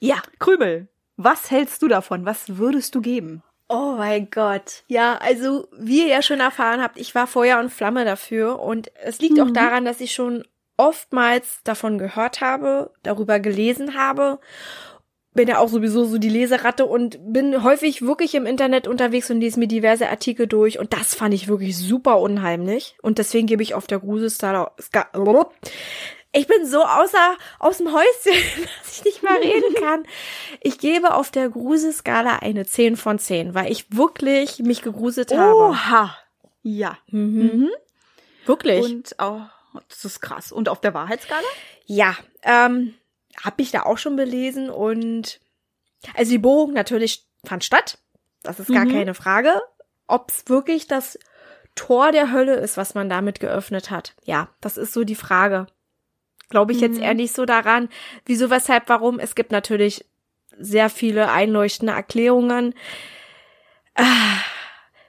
[0.00, 2.26] Ja, Krübel, was hältst du davon?
[2.26, 3.42] Was würdest du geben?
[3.68, 4.82] Oh mein Gott.
[4.88, 8.90] Ja, also wie ihr ja schon erfahren habt, ich war Feuer und Flamme dafür und
[9.02, 9.42] es liegt mhm.
[9.42, 10.44] auch daran, dass ich schon
[10.76, 14.40] oftmals davon gehört habe, darüber gelesen habe.
[15.34, 19.40] Bin ja auch sowieso so die Leseratte und bin häufig wirklich im Internet unterwegs und
[19.40, 23.62] lese mir diverse Artikel durch und das fand ich wirklich super unheimlich und deswegen gebe
[23.62, 24.72] ich auf der Gruselskala
[26.36, 28.32] ich bin so außer aus dem Häuschen,
[28.82, 30.04] dass ich nicht mal reden kann.
[30.60, 35.54] Ich gebe auf der Gruselskala eine 10 von 10, weil ich wirklich mich gegruselt habe.
[35.54, 36.16] Oha.
[36.62, 36.98] Ja.
[37.06, 37.38] Mhm.
[37.38, 37.70] Mhm.
[38.46, 38.84] Wirklich.
[38.84, 39.42] Und auch,
[39.88, 40.50] das ist krass.
[40.50, 41.46] Und auf der Wahrheitsskala?
[41.86, 42.94] Ja, ähm,
[43.42, 45.40] habe ich da auch schon belesen und
[46.14, 47.98] also die Bohrung natürlich fand statt.
[48.42, 48.92] Das ist gar mhm.
[48.92, 49.60] keine Frage.
[50.06, 51.18] Ob es wirklich das
[51.74, 54.14] Tor der Hölle ist, was man damit geöffnet hat.
[54.24, 55.66] Ja, das ist so die Frage
[56.48, 57.02] glaube ich jetzt mhm.
[57.02, 57.88] eher nicht so daran,
[58.26, 59.18] wieso, weshalb, warum.
[59.18, 60.04] Es gibt natürlich
[60.56, 62.74] sehr viele einleuchtende Erklärungen.
[63.96, 64.38] Ah,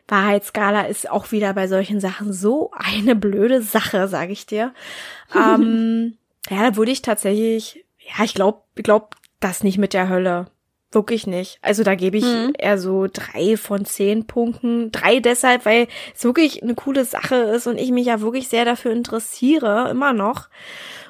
[0.08, 4.74] Wahrheitsskala ist auch wieder bei solchen Sachen so eine blöde Sache, sage ich dir.
[5.36, 6.18] ähm,
[6.50, 10.48] ja, da würde ich tatsächlich, ja, ich glaube, ich glaub das nicht mit der Hölle.
[10.92, 11.60] Wirklich nicht.
[11.62, 12.54] Also da gebe ich mhm.
[12.58, 14.92] eher so drei von zehn Punkten.
[14.92, 18.64] Drei deshalb, weil es wirklich eine coole Sache ist und ich mich ja wirklich sehr
[18.64, 20.48] dafür interessiere, immer noch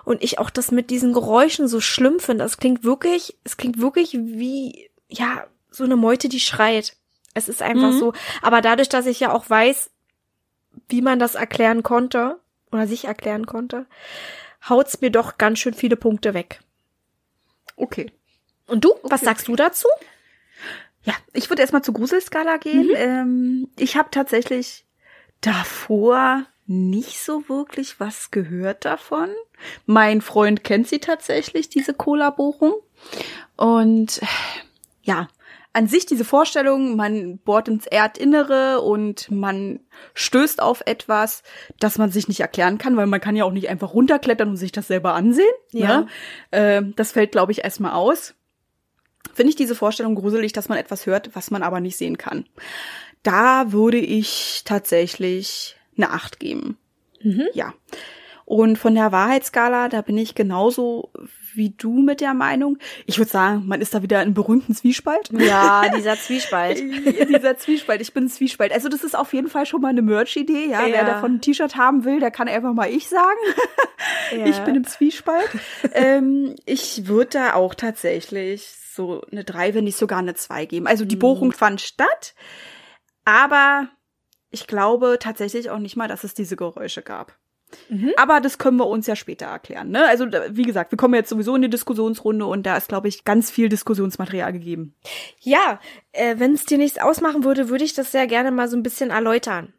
[0.05, 2.43] und ich auch das mit diesen Geräuschen so schlimm finde.
[2.43, 6.95] Das klingt wirklich, es klingt wirklich wie, ja, so eine Meute, die schreit.
[7.34, 7.99] Es ist einfach mhm.
[7.99, 8.13] so.
[8.41, 9.89] Aber dadurch, dass ich ja auch weiß,
[10.88, 12.39] wie man das erklären konnte
[12.71, 13.88] oder sich erklären konnte,
[14.69, 16.62] haut's mir doch ganz schön viele Punkte weg.
[17.75, 18.11] Okay.
[18.67, 18.91] Und du?
[18.91, 18.99] Okay.
[19.03, 19.88] Was sagst du dazu?
[21.03, 22.88] Ja, ich würde erstmal zur Gruselskala gehen.
[22.88, 22.95] Mhm.
[22.95, 24.85] Ähm, ich habe tatsächlich
[25.41, 29.29] davor nicht so wirklich was gehört davon.
[29.85, 32.73] Mein Freund kennt sie tatsächlich, diese Cola-Bohrung.
[33.55, 34.21] Und
[35.03, 35.27] ja,
[35.75, 39.81] an sich diese Vorstellung, man bohrt ins Erdinnere und man
[40.13, 41.43] stößt auf etwas,
[41.81, 44.55] das man sich nicht erklären kann, weil man kann ja auch nicht einfach runterklettern und
[44.55, 45.51] sich das selber ansehen.
[45.71, 46.01] Ja.
[46.01, 46.07] Ne?
[46.51, 48.35] Äh, das fällt, glaube ich, erstmal aus.
[49.33, 52.45] Finde ich diese Vorstellung gruselig, dass man etwas hört, was man aber nicht sehen kann.
[53.21, 56.77] Da würde ich tatsächlich eine Acht geben.
[57.21, 57.47] Mhm.
[57.53, 57.73] Ja.
[58.45, 61.12] Und von der Wahrheitsskala, da bin ich genauso
[61.55, 62.77] wie du mit der Meinung.
[63.05, 65.29] Ich würde sagen, man ist da wieder in berühmten Zwiespalt.
[65.31, 66.77] Ja, dieser Zwiespalt.
[67.29, 68.01] dieser Zwiespalt.
[68.01, 68.71] Ich bin ein Zwiespalt.
[68.71, 70.69] Also das ist auf jeden Fall schon mal eine Merch-Idee.
[70.69, 70.86] Ja?
[70.86, 73.23] ja, wer davon ein T-Shirt haben will, der kann einfach mal ich sagen.
[74.36, 74.45] Ja.
[74.45, 75.49] Ich bin im Zwiespalt.
[75.93, 80.88] ähm, ich würde da auch tatsächlich so eine drei, wenn nicht sogar eine zwei geben.
[80.88, 81.19] Also die mhm.
[81.19, 82.36] Bohrung fand statt,
[83.23, 83.88] aber
[84.51, 87.36] ich glaube tatsächlich auch nicht mal, dass es diese Geräusche gab.
[87.89, 88.11] Mhm.
[88.17, 89.89] Aber das können wir uns ja später erklären.
[89.89, 90.05] Ne?
[90.07, 93.23] Also wie gesagt, wir kommen jetzt sowieso in die Diskussionsrunde und da ist, glaube ich,
[93.23, 94.95] ganz viel Diskussionsmaterial gegeben.
[95.39, 95.79] Ja,
[96.11, 98.83] äh, wenn es dir nichts ausmachen würde, würde ich das sehr gerne mal so ein
[98.83, 99.73] bisschen erläutern.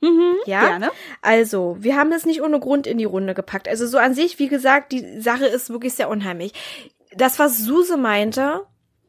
[0.00, 0.90] Mhm, ja, gerne.
[1.22, 3.68] Also, wir haben das nicht ohne Grund in die Runde gepackt.
[3.68, 6.52] Also so an sich, wie gesagt, die Sache ist wirklich sehr unheimlich.
[7.16, 8.66] Das, was Suse meinte,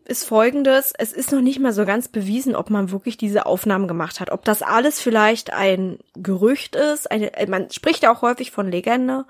[0.07, 0.93] ist folgendes.
[0.97, 4.31] Es ist noch nicht mal so ganz bewiesen, ob man wirklich diese Aufnahmen gemacht hat.
[4.31, 7.11] Ob das alles vielleicht ein Gerücht ist.
[7.11, 9.25] Eine, man spricht ja auch häufig von Legende,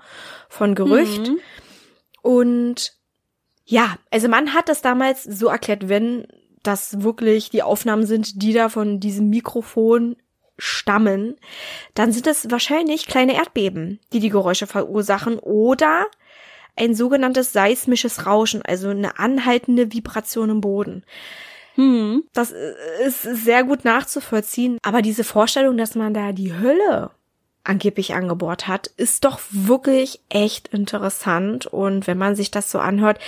[0.48, 1.28] von Gerücht.
[1.28, 1.38] Mhm.
[2.22, 2.92] Und
[3.64, 6.26] ja, also man hat das damals so erklärt, wenn
[6.62, 10.16] das wirklich die Aufnahmen sind, die da von diesem Mikrofon
[10.58, 11.36] stammen,
[11.94, 16.06] dann sind es wahrscheinlich kleine Erdbeben, die die Geräusche verursachen oder
[16.78, 21.04] ein sogenanntes seismisches Rauschen, also eine anhaltende Vibration im Boden.
[21.74, 22.24] Hm.
[22.32, 22.52] Das
[23.04, 24.78] ist sehr gut nachzuvollziehen.
[24.82, 27.10] Aber diese Vorstellung, dass man da die Hölle
[27.68, 31.66] angeblich angebohrt hat, ist doch wirklich echt interessant.
[31.66, 33.18] Und wenn man sich das so anhört,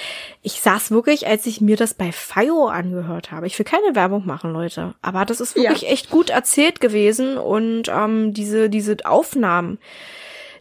[0.42, 3.46] ich saß wirklich, als ich mir das bei FIO angehört habe.
[3.46, 4.94] Ich will keine Werbung machen, Leute.
[5.02, 5.88] Aber das ist wirklich ja.
[5.88, 7.36] echt gut erzählt gewesen.
[7.36, 9.78] Und ähm, diese, diese Aufnahmen,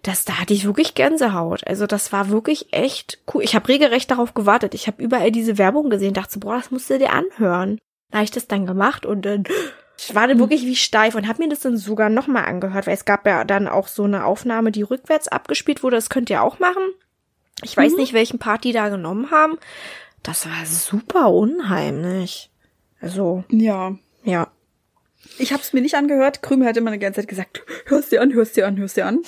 [0.03, 1.67] das, da hatte ich wirklich Gänsehaut.
[1.67, 3.43] Also das war wirklich echt cool.
[3.43, 4.73] Ich habe regelrecht darauf gewartet.
[4.73, 7.79] Ich habe überall diese Werbung gesehen, dachte, boah, das musst du dir anhören.
[8.11, 9.43] Da habe ich das dann gemacht und dann
[9.97, 10.39] ich war dann hm.
[10.39, 13.43] wirklich wie steif und habe mir das dann sogar nochmal angehört, weil es gab ja
[13.43, 15.97] dann auch so eine Aufnahme, die rückwärts abgespielt wurde.
[15.97, 16.83] Das könnt ihr auch machen.
[17.63, 17.97] Ich weiß mhm.
[17.97, 19.57] nicht, welchen Part die da genommen haben.
[20.23, 22.49] Das war super unheimlich.
[23.01, 23.43] Also.
[23.49, 23.95] Ja.
[24.23, 24.47] Ja.
[25.37, 26.41] Ich habe es mir nicht angehört.
[26.41, 29.05] Krümel hat immer die ganze Zeit gesagt, hörst dir an, hörst dir an, hörst dir
[29.05, 29.19] an.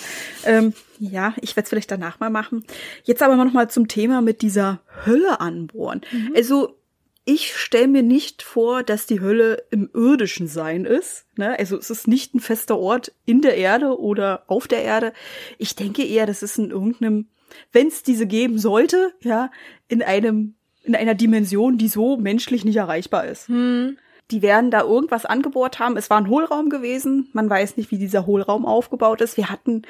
[0.45, 2.65] Ähm, ja, ich werde es vielleicht danach mal machen.
[3.03, 6.01] Jetzt aber noch mal zum Thema mit dieser Hölle anbohren.
[6.11, 6.33] Mhm.
[6.35, 6.77] Also
[7.23, 11.25] ich stelle mir nicht vor, dass die Hölle im irdischen Sein ist.
[11.37, 11.57] Ne?
[11.57, 15.13] Also es ist nicht ein fester Ort in der Erde oder auf der Erde.
[15.57, 17.27] Ich denke eher, das ist in irgendeinem,
[17.71, 19.51] wenn es diese geben sollte, ja,
[19.87, 23.47] in einem, in einer Dimension, die so menschlich nicht erreichbar ist.
[23.49, 23.97] Hm.
[24.31, 25.97] Die werden da irgendwas angebohrt haben.
[25.97, 27.29] Es war ein Hohlraum gewesen.
[27.33, 29.35] Man weiß nicht, wie dieser Hohlraum aufgebaut ist.
[29.35, 29.81] Wir hatten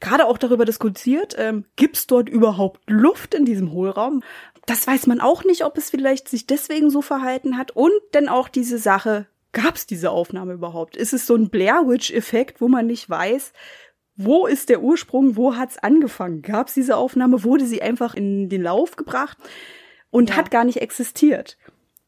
[0.00, 4.22] gerade auch darüber diskutiert, ähm, gibt es dort überhaupt Luft in diesem Hohlraum?
[4.64, 7.72] Das weiß man auch nicht, ob es vielleicht sich deswegen so verhalten hat.
[7.72, 10.96] Und dann auch diese Sache, gab es diese Aufnahme überhaupt?
[10.96, 13.52] Ist es so ein Blair Witch-Effekt, wo man nicht weiß,
[14.16, 16.42] wo ist der Ursprung, wo hat's angefangen?
[16.42, 17.44] Gab es diese Aufnahme?
[17.44, 19.36] Wurde sie einfach in den Lauf gebracht
[20.10, 20.36] und ja.
[20.36, 21.58] hat gar nicht existiert?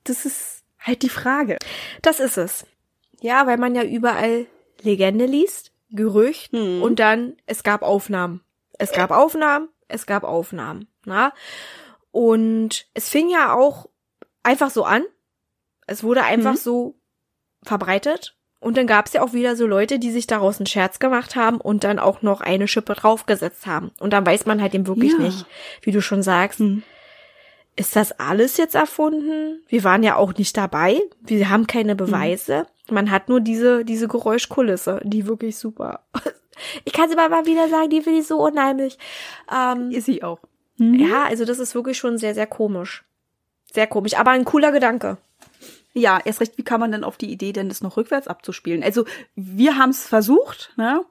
[0.05, 1.59] Das ist halt die Frage.
[2.03, 2.67] Das ist es.
[3.21, 4.47] Ja, weil man ja überall
[4.83, 6.83] Legende liest, Gerücht hm.
[6.83, 8.43] und dann es gab Aufnahmen.
[8.79, 10.89] Es gab Aufnahmen, es gab Aufnahmen.
[11.05, 11.33] Na?
[12.11, 13.89] Und es fing ja auch
[14.43, 15.05] einfach so an.
[15.87, 16.59] Es wurde einfach mhm.
[16.59, 16.95] so
[17.63, 18.37] verbreitet.
[18.61, 21.35] Und dann gab es ja auch wieder so Leute, die sich daraus einen Scherz gemacht
[21.35, 23.91] haben und dann auch noch eine Schippe draufgesetzt haben.
[23.99, 25.19] Und dann weiß man halt eben wirklich ja.
[25.19, 25.47] nicht,
[25.81, 26.85] wie du schon sagst, mhm.
[27.77, 29.63] Ist das alles jetzt erfunden?
[29.69, 31.01] Wir waren ja auch nicht dabei.
[31.21, 32.67] Wir haben keine Beweise.
[32.89, 32.95] Mhm.
[32.95, 36.01] Man hat nur diese, diese Geräuschkulisse, die wirklich super.
[36.85, 38.99] Ich kann sie aber mal wieder sagen, die finde ich so unheimlich.
[39.51, 40.39] Ähm, Ist sie auch.
[40.77, 40.95] Mhm.
[40.95, 43.05] Ja, also das ist wirklich schon sehr, sehr komisch.
[43.73, 45.17] Sehr komisch, aber ein cooler Gedanke.
[45.95, 48.83] Ja, erst recht, wie kann man denn auf die Idee denn das noch rückwärts abzuspielen?
[48.83, 49.05] Also
[49.35, 51.05] wir haben es versucht, ne?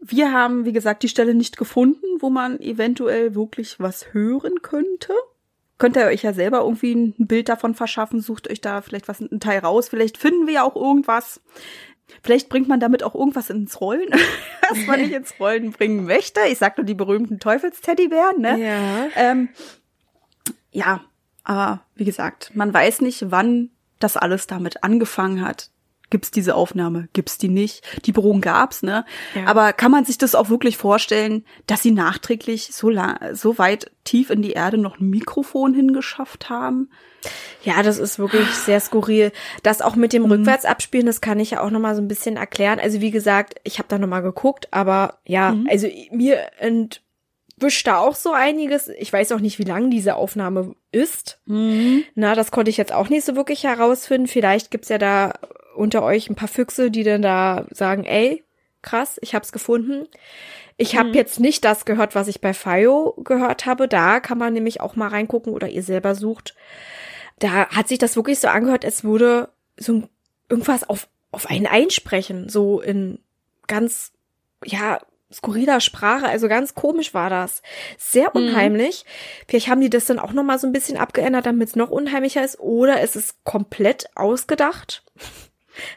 [0.00, 5.12] Wir haben, wie gesagt, die Stelle nicht gefunden, wo man eventuell wirklich was hören könnte.
[5.78, 9.20] Könnt ihr euch ja selber irgendwie ein Bild davon verschaffen, sucht euch da vielleicht was
[9.20, 9.88] ein Teil raus.
[9.88, 11.40] Vielleicht finden wir ja auch irgendwas.
[12.22, 14.08] Vielleicht bringt man damit auch irgendwas ins Rollen,
[14.68, 16.40] was man nicht ins Rollen bringen möchte.
[16.48, 18.58] Ich sag nur die berühmten Teufelsteddybären, ne?
[18.58, 19.08] Ja.
[19.14, 19.50] Ähm,
[20.70, 21.00] ja,
[21.44, 25.70] aber wie gesagt, man weiß nicht, wann das alles damit angefangen hat.
[26.10, 27.08] Gibt's diese Aufnahme?
[27.12, 27.82] Gibt's die nicht?
[28.06, 29.04] Die Beruhen gab's, ne?
[29.34, 29.46] Ja.
[29.46, 33.90] Aber kann man sich das auch wirklich vorstellen, dass sie nachträglich so lang, so weit
[34.04, 36.88] tief in die Erde noch ein Mikrofon hingeschafft haben?
[37.62, 39.32] Ja, das ist wirklich sehr skurril.
[39.62, 40.32] Das auch mit dem mhm.
[40.32, 42.80] Rückwärtsabspielen, das kann ich ja auch noch mal so ein bisschen erklären.
[42.80, 45.68] Also wie gesagt, ich habe da noch mal geguckt, aber ja, mhm.
[45.68, 48.88] also mir entwischt da auch so einiges.
[48.88, 51.40] Ich weiß auch nicht, wie lang diese Aufnahme ist.
[51.44, 52.04] Mhm.
[52.14, 54.28] Na, das konnte ich jetzt auch nicht so wirklich herausfinden.
[54.28, 55.34] Vielleicht gibt's ja da
[55.78, 58.44] unter euch ein paar Füchse, die dann da sagen, ey,
[58.82, 60.06] krass, ich hab's gefunden.
[60.76, 61.14] Ich habe mhm.
[61.14, 63.88] jetzt nicht das gehört, was ich bei Fayo gehört habe.
[63.88, 66.54] Da kann man nämlich auch mal reingucken oder ihr selber sucht.
[67.38, 70.04] Da hat sich das wirklich so angehört, es würde so
[70.48, 73.18] irgendwas auf, auf einen einsprechen, so in
[73.66, 74.12] ganz,
[74.64, 75.00] ja,
[75.32, 77.62] skurriler Sprache, also ganz komisch war das.
[77.98, 78.42] Sehr mhm.
[78.42, 79.04] unheimlich.
[79.04, 79.44] Mhm.
[79.48, 81.90] Vielleicht haben die das dann auch noch mal so ein bisschen abgeändert, damit es noch
[81.90, 85.02] unheimlicher ist oder es ist komplett ausgedacht.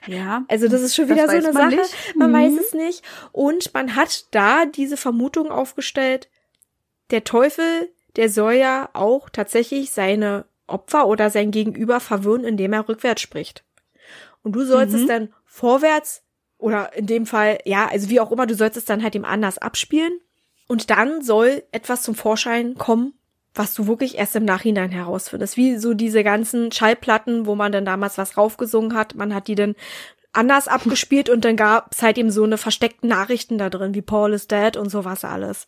[0.08, 0.46] Ja.
[0.48, 1.76] Also das ist schon wieder so eine Sache.
[1.76, 2.16] Nicht.
[2.16, 2.36] Man mhm.
[2.36, 3.04] weiß es nicht.
[3.32, 6.30] Und man hat da diese Vermutung aufgestellt,
[7.12, 12.88] der Teufel, der soll ja auch tatsächlich seine Opfer oder sein Gegenüber verwirren, indem er
[12.88, 13.64] rückwärts spricht.
[14.44, 15.02] Und du sollst mhm.
[15.02, 16.24] es dann vorwärts
[16.58, 19.26] oder in dem Fall, ja, also wie auch immer, du sollst es dann halt ihm
[19.26, 20.20] anders abspielen.
[20.68, 23.14] Und dann soll etwas zum Vorschein kommen,
[23.54, 25.58] was du wirklich erst im Nachhinein herausfindest.
[25.58, 29.16] Wie so diese ganzen Schallplatten, wo man dann damals was raufgesungen hat.
[29.16, 29.76] Man hat die dann
[30.34, 34.02] anders abgespielt und dann gab es halt eben so eine versteckten Nachrichten da drin, wie
[34.02, 35.68] Paul is dead und sowas alles.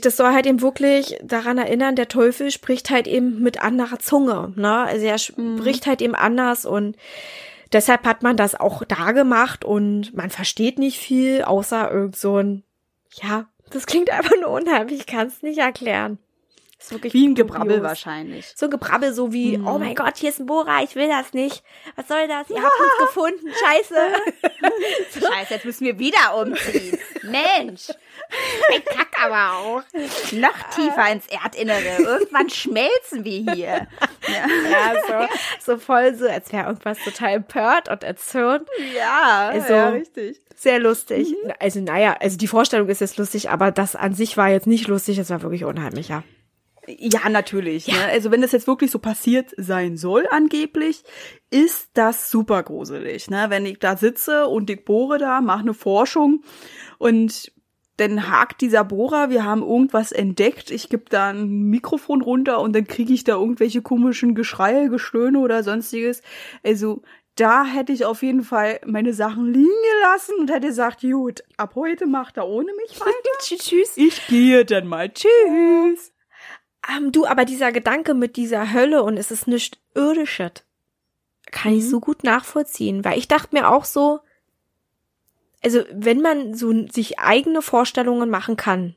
[0.00, 4.52] Das soll halt eben wirklich daran erinnern, der Teufel spricht halt eben mit anderer Zunge,
[4.56, 4.78] ne?
[4.80, 5.58] Also er mhm.
[5.58, 6.96] spricht halt eben anders und
[7.72, 12.38] deshalb hat man das auch da gemacht und man versteht nicht viel, außer irgend so
[12.38, 12.64] ein,
[13.22, 16.18] ja, das klingt einfach nur unheimlich, ich kann es nicht erklären.
[16.84, 18.52] Ist wirklich wie ein Gebrabbel wahrscheinlich.
[18.54, 19.66] So ein Gebrabbel, so wie, mhm.
[19.66, 21.64] oh mein Gott, hier ist ein Bohrer, ich will das nicht.
[21.96, 22.50] Was soll das?
[22.50, 23.94] Ihr habt uns gefunden, scheiße.
[25.18, 25.26] so.
[25.32, 26.98] Scheiße, jetzt müssen wir wieder umziehen.
[27.22, 27.88] Mensch.
[28.76, 29.82] Ich kack aber auch.
[30.32, 32.02] Noch tiefer ins Erdinnere.
[32.02, 33.88] Irgendwann schmelzen wir hier.
[34.28, 35.28] Ja, ja
[35.60, 38.68] so, so voll so, als wäre irgendwas total empört und erzürnt.
[38.94, 40.38] Ja, also, ja, richtig.
[40.54, 41.30] Sehr lustig.
[41.30, 41.52] Mhm.
[41.60, 44.86] Also, naja, also die Vorstellung ist jetzt lustig, aber das an sich war jetzt nicht
[44.86, 46.22] lustig, es war wirklich unheimlich, ja.
[46.86, 47.86] Ja, natürlich.
[47.86, 47.94] Ja.
[47.94, 48.04] Ne?
[48.12, 51.02] Also wenn das jetzt wirklich so passiert sein soll, angeblich,
[51.50, 53.30] ist das super gruselig.
[53.30, 53.46] Ne?
[53.48, 56.42] Wenn ich da sitze und ich bohre da, mache eine Forschung
[56.98, 57.52] und
[57.96, 62.74] dann hakt dieser Bohrer, wir haben irgendwas entdeckt, ich gebe da ein Mikrofon runter und
[62.74, 66.20] dann kriege ich da irgendwelche komischen Geschreie, Gestöhne oder sonstiges.
[66.64, 67.02] Also
[67.36, 69.68] da hätte ich auf jeden Fall meine Sachen liegen
[70.00, 73.12] gelassen und hätte gesagt, gut, ab heute macht er ohne mich weiter.
[73.40, 73.96] Tschüss.
[73.96, 75.12] Ich gehe dann mal.
[75.12, 76.13] Tschüss.
[76.96, 80.52] Ähm, du, aber dieser Gedanke mit dieser Hölle und es ist nicht irdisches,
[81.50, 81.88] kann ich Mhm.
[81.88, 84.20] so gut nachvollziehen, weil ich dachte mir auch so,
[85.62, 88.96] also wenn man so sich eigene Vorstellungen machen kann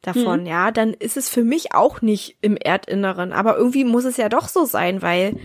[0.00, 0.46] davon, Mhm.
[0.46, 4.28] ja, dann ist es für mich auch nicht im Erdinneren, aber irgendwie muss es ja
[4.28, 5.36] doch so sein, weil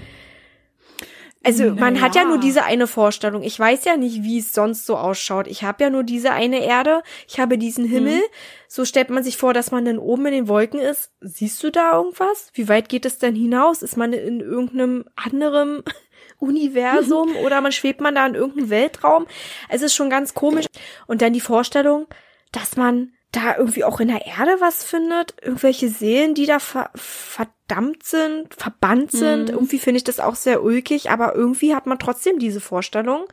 [1.47, 3.41] also man hat ja nur diese eine Vorstellung.
[3.41, 5.47] Ich weiß ja nicht, wie es sonst so ausschaut.
[5.47, 7.03] Ich habe ja nur diese eine Erde.
[7.27, 8.21] Ich habe diesen Himmel.
[8.67, 11.11] So stellt man sich vor, dass man dann oben in den Wolken ist.
[11.21, 12.49] Siehst du da irgendwas?
[12.53, 13.81] Wie weit geht es denn hinaus?
[13.81, 15.83] Ist man in irgendeinem anderen
[16.39, 19.25] Universum oder man schwebt man da in irgendeinem Weltraum?
[19.69, 20.65] Es ist schon ganz komisch.
[21.07, 22.07] Und dann die Vorstellung,
[22.51, 26.89] dass man da irgendwie auch in der Erde was findet, irgendwelche Seelen, die da ver
[26.95, 29.49] verdammt sind, verbannt sind.
[29.49, 33.25] Irgendwie finde ich das auch sehr ulkig, aber irgendwie hat man trotzdem diese Vorstellung,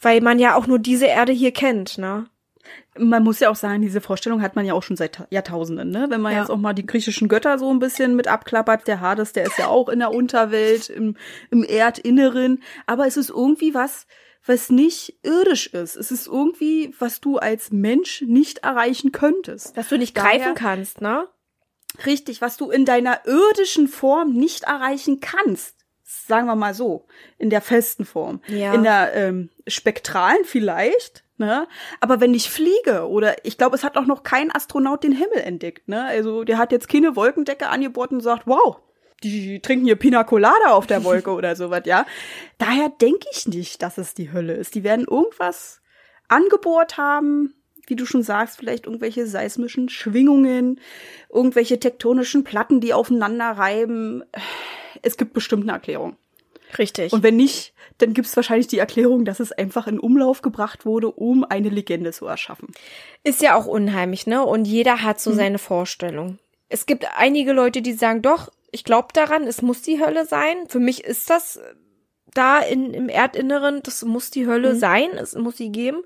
[0.00, 2.26] weil man ja auch nur diese Erde hier kennt, ne?
[2.98, 6.06] Man muss ja auch sagen, diese Vorstellung hat man ja auch schon seit Jahrtausenden, ne?
[6.10, 6.40] Wenn man Ja.
[6.40, 9.58] jetzt auch mal die griechischen Götter so ein bisschen mit abklappert, der Hades, der ist
[9.58, 11.16] ja auch in der Unterwelt, im,
[11.50, 12.62] im Erdinneren.
[12.86, 14.06] Aber es ist irgendwie was,
[14.48, 15.96] was nicht irdisch ist.
[15.96, 19.76] Es ist irgendwie, was du als Mensch nicht erreichen könntest.
[19.76, 21.28] Dass du nicht Daher- greifen kannst, ne?
[22.06, 25.74] Richtig, was du in deiner irdischen Form nicht erreichen kannst.
[26.04, 27.06] Sagen wir mal so,
[27.38, 28.40] in der festen Form.
[28.46, 28.72] Ja.
[28.72, 31.66] In der ähm, spektralen vielleicht, ne?
[32.00, 35.38] Aber wenn ich fliege oder ich glaube, es hat auch noch kein Astronaut den Himmel
[35.38, 36.04] entdeckt, ne?
[36.04, 38.78] Also der hat jetzt keine Wolkendecke angeboten und sagt, wow,
[39.22, 42.06] die trinken hier Pina Colada auf der Wolke oder sowas, ja.
[42.58, 44.74] Daher denke ich nicht, dass es die Hölle ist.
[44.74, 45.80] Die werden irgendwas
[46.28, 47.54] angebohrt haben,
[47.86, 50.80] wie du schon sagst, vielleicht irgendwelche seismischen Schwingungen,
[51.32, 54.22] irgendwelche tektonischen Platten, die aufeinander reiben.
[55.02, 56.16] Es gibt bestimmt eine Erklärung.
[56.76, 57.14] Richtig.
[57.14, 60.84] Und wenn nicht, dann gibt es wahrscheinlich die Erklärung, dass es einfach in Umlauf gebracht
[60.84, 62.68] wurde, um eine Legende zu erschaffen.
[63.24, 64.44] Ist ja auch unheimlich, ne?
[64.44, 65.20] Und jeder hat Mhm.
[65.20, 66.38] so seine Vorstellung.
[66.68, 70.56] Es gibt einige Leute, die sagen, doch, ich glaube daran, es muss die Hölle sein.
[70.68, 71.60] Für mich ist das äh,
[72.34, 74.78] da in, im Erdinneren, das muss die Hölle Mhm.
[74.78, 76.02] sein, es muss sie geben.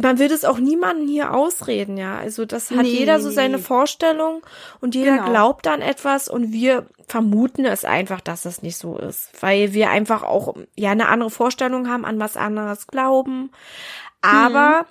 [0.00, 2.18] Man wird es auch niemanden hier ausreden, ja.
[2.18, 3.58] Also das hat Nee, jeder so seine.
[3.58, 4.44] Vorstellung
[4.80, 5.30] und jeder Genau.
[5.30, 9.90] glaubt an etwas und wir vermuten es einfach, dass es nicht so ist, weil wir
[9.90, 13.50] einfach auch ja eine andere Vorstellung haben, an was anderes glauben.
[14.22, 14.86] Aber Mhm.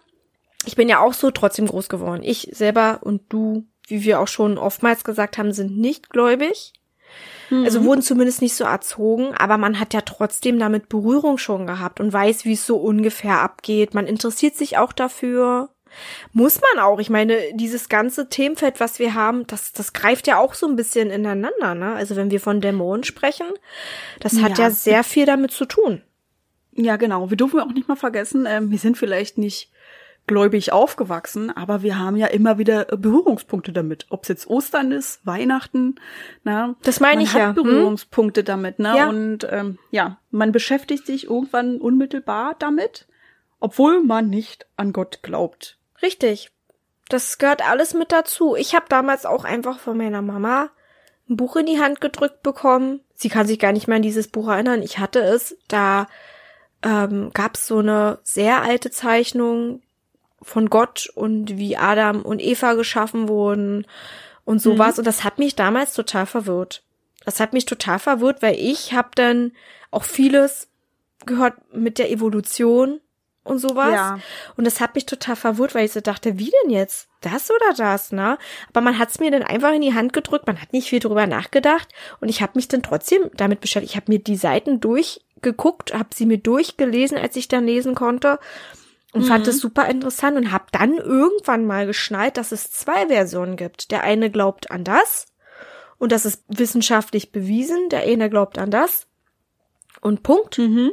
[0.65, 2.21] ich bin ja auch so trotzdem groß geworden.
[2.23, 6.73] Ich selber und du, wie wir auch schon oftmals gesagt haben, sind nicht gläubig.
[7.51, 11.99] Also wurden zumindest nicht so erzogen, aber man hat ja trotzdem damit Berührung schon gehabt
[11.99, 13.93] und weiß, wie es so ungefähr abgeht.
[13.93, 15.69] Man interessiert sich auch dafür.
[16.33, 16.99] Muss man auch.
[16.99, 20.75] Ich meine, dieses ganze Themenfeld, was wir haben, das, das greift ja auch so ein
[20.75, 21.93] bisschen ineinander, ne?
[21.93, 23.47] Also wenn wir von Dämonen sprechen,
[24.19, 24.65] das hat Ja.
[24.65, 26.01] ja sehr viel damit zu tun.
[26.73, 27.29] Ja, genau.
[27.29, 29.69] Wir dürfen auch nicht mal vergessen, ähm, wir sind vielleicht nicht
[30.27, 34.07] gläubig aufgewachsen, aber wir haben ja immer wieder Berührungspunkte damit.
[34.09, 35.95] Ob es jetzt Ostern ist, Weihnachten,
[36.43, 37.55] na, Das meine ich hat ja, hm?
[37.55, 38.95] Berührungspunkte damit, ne?
[38.97, 39.09] Ja.
[39.09, 43.07] Und ähm, ja, man beschäftigt sich irgendwann unmittelbar damit,
[43.59, 45.77] obwohl man nicht an Gott glaubt.
[46.01, 46.51] Richtig.
[47.09, 48.55] Das gehört alles mit dazu.
[48.55, 50.71] Ich habe damals auch einfach von meiner Mama
[51.29, 53.01] ein Buch in die Hand gedrückt bekommen.
[53.13, 54.81] Sie kann sich gar nicht mehr an dieses Buch erinnern.
[54.81, 55.55] Ich hatte es.
[55.67, 56.07] Da
[56.83, 59.81] ähm, gab es so eine sehr alte Zeichnung
[60.41, 63.85] von Gott und wie Adam und Eva geschaffen wurden
[64.43, 64.97] und sowas.
[64.99, 66.83] Und das hat mich damals total verwirrt.
[67.25, 69.51] Das hat mich total verwirrt, weil ich habe dann
[69.91, 70.67] auch vieles
[71.25, 73.01] gehört mit der Evolution
[73.43, 73.93] und sowas.
[73.93, 74.19] Ja.
[74.57, 77.07] Und das hat mich total verwirrt, weil ich so dachte, wie denn jetzt?
[77.21, 78.37] Das oder das, ne?
[78.69, 80.99] Aber man hat es mir dann einfach in die Hand gedrückt, man hat nicht viel
[80.99, 81.87] drüber nachgedacht
[82.19, 83.93] und ich habe mich dann trotzdem damit beschäftigt.
[83.93, 88.39] Ich habe mir die Seiten durchgeguckt, habe sie mir durchgelesen, als ich dann lesen konnte
[89.15, 93.55] und fand es super interessant und habe dann irgendwann mal geschnallt, dass es zwei Versionen
[93.55, 93.91] gibt.
[93.91, 95.25] Der eine glaubt an das
[95.97, 99.07] und das ist wissenschaftlich bewiesen, der eine glaubt an das
[100.01, 100.57] und Punkt.
[100.57, 100.91] Mhm.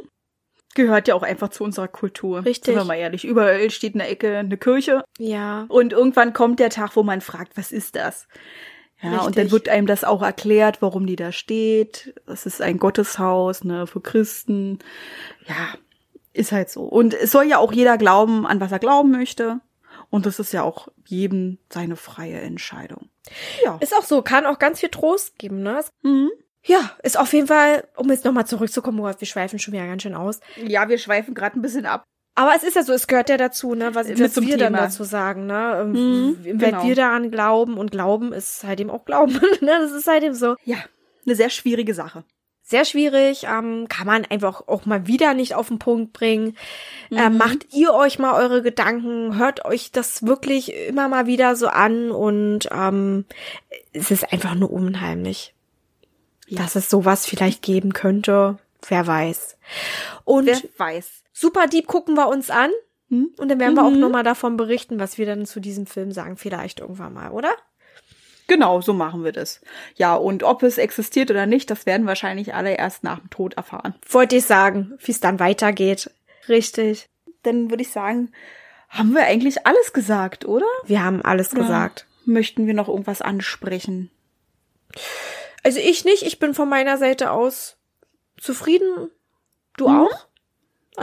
[0.75, 2.45] Gehört ja auch einfach zu unserer Kultur.
[2.45, 2.73] Richtig.
[2.73, 3.25] Sind wir mal ehrlich.
[3.25, 5.65] Überall steht in der Ecke eine Kirche Ja.
[5.69, 8.27] Und irgendwann kommt der Tag, wo man fragt, was ist das?
[9.01, 9.51] Ja, und dann Richtig.
[9.51, 12.15] wird einem das auch erklärt, warum die da steht.
[12.25, 14.79] Das ist ein Gotteshaus, ne, für Christen.
[15.45, 15.77] Ja,
[16.33, 16.83] ist halt so.
[16.83, 19.59] Und es soll ja auch jeder glauben, an was er glauben möchte.
[20.09, 23.09] Und das ist ja auch jedem seine freie Entscheidung.
[23.63, 23.77] Ja.
[23.79, 25.81] Ist auch so, kann auch ganz viel Trost geben, ne?
[26.03, 26.29] Mhm.
[26.65, 30.03] Ja, ist auf jeden Fall, um jetzt nochmal zurückzukommen, Murat, wir schweifen schon wieder ganz
[30.03, 30.39] schön aus.
[30.63, 32.03] Ja, wir schweifen gerade ein bisschen ab.
[32.35, 34.85] Aber es ist ja so, es gehört ja dazu, ne, was, was wir dann Thema.
[34.85, 36.83] dazu sagen, ne, ähm, Mhm, wenn genau.
[36.83, 40.33] wir daran glauben und glauben ist halt eben auch Glauben, ne, das ist halt eben
[40.33, 40.55] so.
[40.63, 40.77] Ja,
[41.25, 42.23] eine sehr schwierige Sache.
[42.65, 46.55] Sehr schwierig, ähm, kann man einfach auch mal wieder nicht auf den Punkt bringen.
[47.11, 47.17] Äh, Mhm.
[47.17, 51.67] Äh, macht ihr euch mal eure Gedanken, hört euch das wirklich immer mal wieder so
[51.67, 53.25] an und ähm,
[53.91, 55.53] es ist einfach nur unheimlich,
[56.49, 58.57] dass es sowas vielleicht geben könnte.
[58.87, 59.57] Wer weiß.
[60.23, 61.23] Und Wer weiß.
[61.31, 62.69] Super Deep gucken wir uns an.
[63.09, 63.29] Hm?
[63.37, 63.99] Und dann werden wir auch Mhm.
[63.99, 66.37] nochmal davon berichten, was wir dann zu diesem Film sagen.
[66.37, 67.51] Vielleicht irgendwann mal, oder?
[68.47, 69.61] Genau, so machen wir das.
[69.95, 73.53] Ja, und ob es existiert oder nicht, das werden wahrscheinlich alle erst nach dem Tod
[73.55, 73.95] erfahren.
[74.09, 76.11] Wollte ich sagen, wie es dann weitergeht.
[76.49, 77.09] Richtig.
[77.43, 78.31] Dann würde ich sagen,
[78.89, 80.65] haben wir eigentlich alles gesagt, oder?
[80.85, 82.05] Wir haben alles Oder gesagt.
[82.25, 84.11] Möchten wir noch irgendwas ansprechen?
[85.63, 86.23] Also ich nicht.
[86.23, 87.77] Ich bin von meiner Seite aus
[88.37, 89.09] zufrieden.
[89.77, 89.95] Du Mhm.
[90.01, 90.27] auch?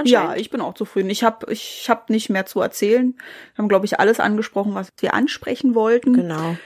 [0.05, 1.11] Ja, ich bin auch zufrieden.
[1.11, 3.15] Ich habe ich hab nicht mehr zu erzählen.
[3.55, 6.13] Wir haben, glaube ich, alles angesprochen, was wir ansprechen wollten.
[6.13, 6.57] Genau.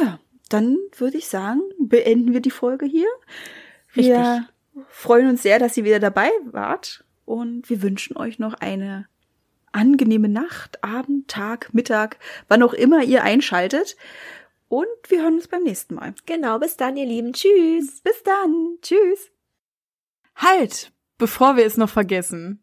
[0.00, 3.08] Ja, dann würde ich sagen, beenden wir die Folge hier.
[3.92, 4.48] Wir
[4.88, 9.06] freuen uns sehr, dass ihr wieder dabei wart und wir wünschen euch noch eine
[9.72, 12.18] angenehme Nacht, Abend, Tag, Mittag,
[12.48, 13.96] wann auch immer ihr einschaltet.
[14.68, 16.14] Und wir hören uns beim nächsten Mal.
[16.26, 16.58] Genau.
[16.58, 17.32] Bis dann, ihr Lieben.
[17.32, 18.00] Tschüss.
[18.02, 18.76] Bis dann.
[18.82, 19.30] Tschüss.
[20.36, 22.62] Halt, bevor wir es noch vergessen.